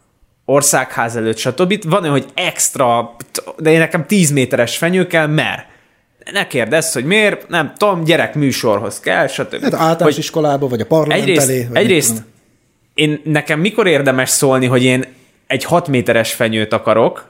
[0.46, 1.90] országház előtt, stb.
[1.90, 3.16] Van olyan, hogy extra,
[3.58, 5.68] de én nekem 10 méteres fenyő kell, mert
[6.32, 9.64] ne kérdezz, hogy miért, nem tudom, gyerek műsorhoz kell, stb.
[9.64, 11.68] hát általános iskolába, vagy a parlament Egyrészt, elé.
[11.70, 12.24] vagy egyrészt
[12.94, 15.06] én, nekem mikor érdemes szólni, hogy én
[15.48, 17.26] egy 6 méteres fenyőt akarok,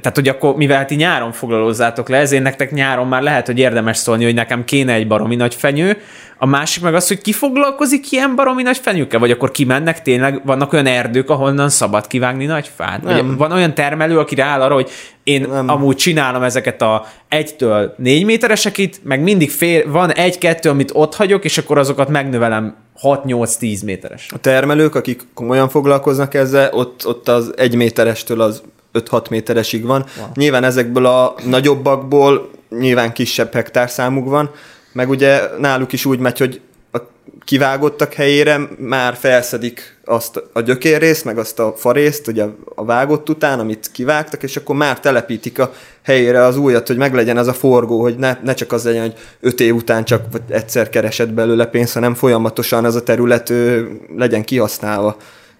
[0.00, 3.96] tehát, hogy akkor, mivel ti nyáron foglalózzátok le, ezért nektek nyáron már lehet, hogy érdemes
[3.96, 5.96] szólni, hogy nekem kéne egy baromi nagy fenyő.
[6.38, 10.40] A másik meg az, hogy ki foglalkozik ilyen baromi nagy fenyőkkel, vagy akkor kimennek, tényleg
[10.44, 13.02] vannak olyan erdők, ahonnan szabad kivágni nagy fát?
[13.02, 14.90] Vagy van olyan termelő, aki rááll arra, hogy
[15.22, 15.68] én Nem.
[15.68, 21.44] Amúgy csinálom ezeket a egytől négy métereseket, meg mindig fél, van egy-kettő, amit ott hagyok,
[21.44, 24.26] és akkor azokat megnövelem 6-8-10 méteres.
[24.34, 28.62] A termelők, akik komolyan foglalkoznak ezzel, ott, ott az egy méterestől az
[28.92, 30.06] 5-6 méteresig van.
[30.18, 30.26] Wow.
[30.34, 34.50] Nyilván ezekből a nagyobbakból nyilván kisebb hektárszámuk van,
[34.92, 36.60] meg ugye náluk is úgy megy, hogy
[36.92, 36.98] a
[37.44, 43.58] kivágottak helyére már felszedik azt a gyökérrészt, meg azt a farészt, ugye a vágott után,
[43.58, 45.72] amit kivágtak, és akkor már telepítik a
[46.02, 49.14] helyére az újat, hogy meglegyen az a forgó, hogy ne, ne csak az legyen, hogy
[49.40, 53.82] öt év után csak vagy egyszer keresett belőle pénzt, hanem folyamatosan az a terület ö,
[54.16, 55.16] legyen kihasználva.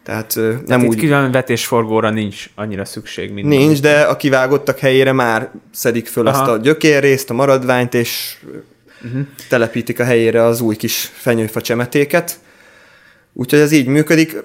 [0.08, 0.92] Tehát nem Nem úgy...
[0.92, 6.26] itt külön vetésforgóra nincs annyira szükség, mint Nincs, de a kivágottak helyére már szedik föl
[6.26, 6.42] Aha.
[6.42, 8.36] azt a gyökérrészt, a maradványt, és
[9.04, 9.20] uh-huh.
[9.48, 12.38] telepítik a helyére az új kis fenyőfa csemetéket.
[13.32, 14.36] Úgyhogy ez így működik.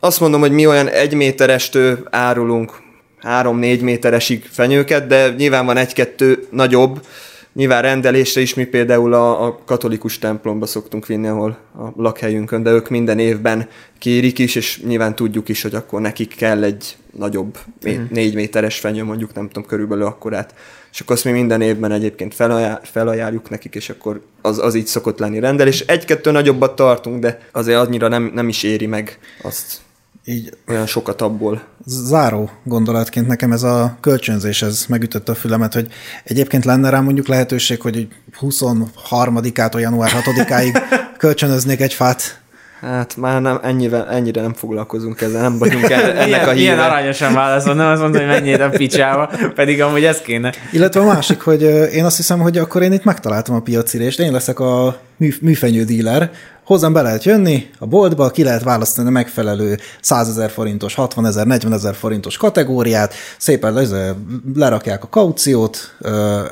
[0.00, 2.72] Azt mondom, hogy mi olyan egy méterestől árulunk
[3.20, 7.06] három-négy méteresig fenyőket, de nyilván van egy-kettő nagyobb,
[7.54, 12.70] Nyilván rendelésre is mi például a, a katolikus templomba szoktunk vinni, ahol a lakhelyünkön, de
[12.70, 17.58] ők minden évben kérik is, és nyilván tudjuk is, hogy akkor nekik kell egy nagyobb,
[17.88, 18.04] mm.
[18.10, 20.54] négy méteres fenyő, mondjuk nem tudom, körülbelül akkorát.
[20.92, 24.86] És akkor azt mi minden évben egyébként felajánl, felajánljuk nekik, és akkor az, az így
[24.86, 25.80] szokott lenni rendelés.
[25.80, 29.80] Egy-kettő nagyobbat tartunk, de azért annyira nem, nem is éri meg azt
[30.26, 31.62] Így olyan sokat abból.
[31.86, 35.86] záró gondolatként nekem ez a kölcsönzés, ez megütötte a fülemet, hogy
[36.24, 38.08] egyébként lenne rá mondjuk lehetőség, hogy így
[38.40, 40.78] 23-ától január 6-áig
[41.18, 42.42] kölcsönöznék egy fát.
[42.80, 46.74] Hát már nem, ennyire, ennyire nem foglalkozunk ezzel, nem vagyunk el, ennek Milyen, a milyen
[46.74, 46.84] híve.
[46.84, 50.52] arányosan válaszol, nem azt mondom, hogy mennyire picsába, pedig amúgy ez kéne.
[50.72, 51.62] Illetve a másik, hogy
[51.92, 55.84] én azt hiszem, hogy akkor én itt megtaláltam a piacirést, én leszek a mű, műfenyő
[55.84, 56.30] díler,
[56.64, 61.26] hozzám be lehet jönni a boltba, ki lehet választani a megfelelő 100 ezer forintos, 60
[61.26, 64.14] ezer, 40 ezer forintos kategóriát, szépen le,
[64.54, 65.96] lerakják a kauciót,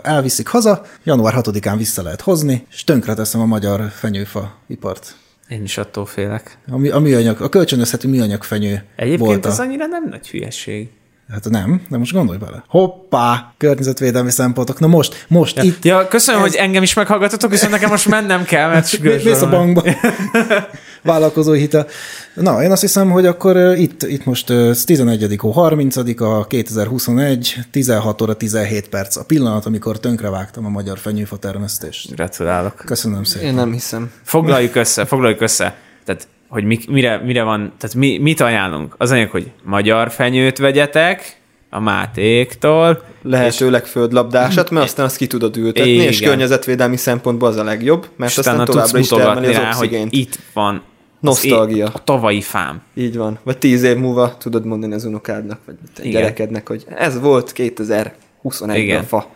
[0.02, 5.14] elviszik haza, január 6-án vissza lehet hozni, és tönkreteszem a magyar fenyőfa ipart.
[5.48, 6.58] Én is attól félek.
[6.70, 9.48] A, mű- a műanyag, a kölcsönözhető műanyag fenyő Egyébként volt a...
[9.48, 10.88] ez annyira nem nagy hülyeség.
[11.33, 12.64] Hát nem, de most gondolj bele.
[12.68, 14.78] Hoppá, környezetvédelmi szempontok.
[14.78, 16.51] Na most, most Ja, itt ja köszönöm, ez...
[16.51, 19.83] hogy engem is meghallgatotok, viszont nekem most mennem kell, mert sürgős Mész a bankba.
[21.03, 21.87] Vállalkozói hitel.
[22.35, 25.37] Na, én azt hiszem, hogy akkor itt, itt most uh, 11.
[25.39, 29.16] hó 30 a 2021, 16 óra 17 perc.
[29.16, 32.14] A pillanat, amikor tönkrevágtam a magyar fenyőfa termesztést.
[32.14, 32.83] Gratulálok.
[32.85, 33.49] Köszönöm szépen.
[33.49, 34.11] Én nem hiszem.
[34.22, 35.76] Foglaljuk össze, foglaljuk össze.
[36.05, 38.94] Tehát, hogy mi, mire, mire van, tehát mi, mit ajánlunk?
[38.98, 41.36] Az anyag, hogy magyar fenyőt vegyetek
[41.70, 46.07] a Mátéktól, Lehetőleg földlabdásat, mert aztán azt ki tudod ültetni, Igen.
[46.07, 49.62] és környezetvédelmi szempontból az a legjobb, mert és aztán tudsz továbbra is termeli az rá,
[49.62, 50.12] hogy oxigént.
[50.12, 50.82] itt van
[51.20, 51.90] Nosztalgia.
[51.92, 52.82] a tavalyi fám.
[52.94, 53.38] Így van.
[53.42, 56.11] Vagy tíz év múlva tudod mondani az unokádnak, vagy Igen.
[56.11, 59.30] gyerekednek, hogy ez volt 2020 21 fa.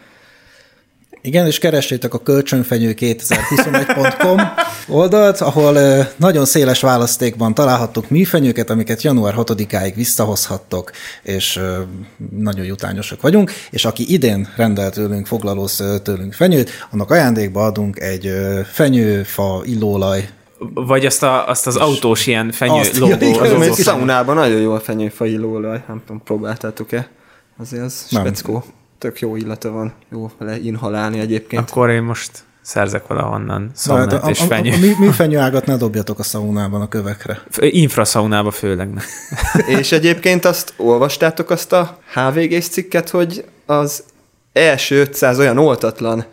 [1.26, 4.40] Igen, és keressétek a kölcsönfenyő2021.com
[4.88, 10.90] oldalt, ahol nagyon széles választékban találhattok műfenyőket, amiket január 6-áig visszahozhattok,
[11.22, 11.60] és
[12.36, 18.32] nagyon jutányosak vagyunk, és aki idén rendelt tőlünk, foglalósz tőlünk fenyőt, annak ajándékba adunk egy
[18.72, 20.28] fenyőfa illóolaj
[20.74, 23.14] vagy azt, a, azt az autós ilyen fenyő azt, logó.
[23.20, 27.08] Ja, az, az, az szaunában nagyon jó a fenyőfa illóolaj, nem tudom, próbáltátok-e?
[27.58, 28.32] Azért az nem.
[28.98, 31.70] Tök jó illata van, jó vele inhalálni egyébként.
[31.70, 34.70] Akkor én most szerzek valahonnan szaunát hát, és fenyő.
[34.70, 37.42] A, a, a mi, mi fenyőágat ne dobjatok a szaunában a kövekre.
[37.58, 39.02] Infraszaunába főleg ne.
[39.78, 44.04] és egyébként azt olvastátok azt a HVG-s cikket, hogy az
[44.52, 46.24] első 500 olyan oltatlan,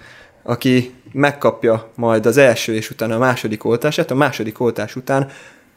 [0.43, 5.29] aki megkapja majd az első és utána a második oltását, a második oltás után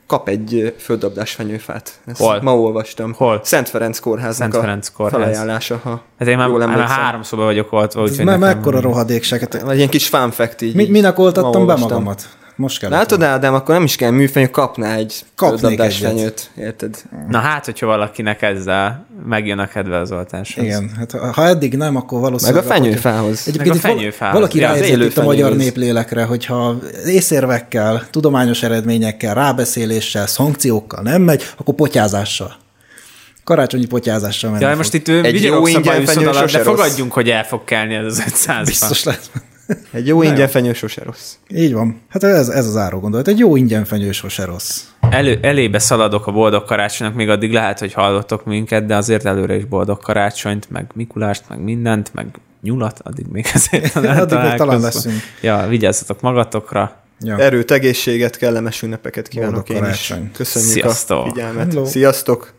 [0.06, 2.00] kap egy földabdás fenyőfát.
[2.06, 2.42] Ezt Hol?
[2.42, 3.12] Ma olvastam.
[3.12, 3.40] Hol?
[3.44, 5.20] Szent Ferenc kórháznak Szent Ferenc kórház.
[5.20, 7.96] felajánlása, ha Hát én már, jól már három szoba vagyok ott.
[7.96, 9.60] Úgyhogy már mekkora rohadékseket.
[9.62, 10.74] Vagy ilyen kis fun fact így.
[10.74, 12.28] Mi, minek oltattam be magamat?
[12.56, 12.90] Most kell.
[12.90, 15.92] Látod, Ádám, akkor nem is kell műfenyő, kapná egy Kapnék egyet.
[15.92, 17.02] fenyőt, érted?
[17.28, 20.64] Na hát, hogyha valakinek ezzel megjön a kedve az oltáshoz.
[20.64, 22.64] Igen, hát ha eddig nem, akkor valószínűleg...
[22.64, 23.42] Meg a fenyőfához.
[23.46, 24.34] Egyébként Meg a fenyőfához.
[24.34, 31.42] Valaki ja, ráérzett itt a magyar néplélekre, hogyha észérvekkel, tudományos eredményekkel, rábeszéléssel, szankciókkal nem megy,
[31.56, 32.56] akkor potyázással
[33.44, 34.64] karácsonyi potyázással menni.
[34.64, 38.66] Ja, most itt egy jó ingyen de fogadjunk, hogy el fog kelni ez az 500
[38.66, 39.30] Biztos lesz.
[39.90, 41.34] Egy jó ingyen fenyő sose rossz.
[41.48, 42.00] Így van.
[42.08, 43.28] Hát ez, ez az áró gondolat.
[43.28, 44.82] Egy jó ingyen fenyő sose rossz.
[45.10, 49.56] Elő, elébe szaladok a boldog karácsonynak, még addig lehet, hogy hallottok minket, de azért előre
[49.56, 52.26] is boldog karácsonyt, meg Mikulást, meg mindent, meg
[52.62, 55.16] nyulat, addig még azért talán, addig még talán leszünk.
[55.40, 56.96] Ja, vigyázzatok magatokra.
[57.20, 57.38] Ja.
[57.38, 60.22] Erőt, egészséget, kellemes ünnepeket kívánok boldog én karácsony.
[60.30, 60.36] is.
[60.36, 61.24] Köszönjük Sziasztok.
[61.24, 61.72] a figyelmet.
[61.72, 61.86] Hello.
[61.86, 62.52] Sziasztok!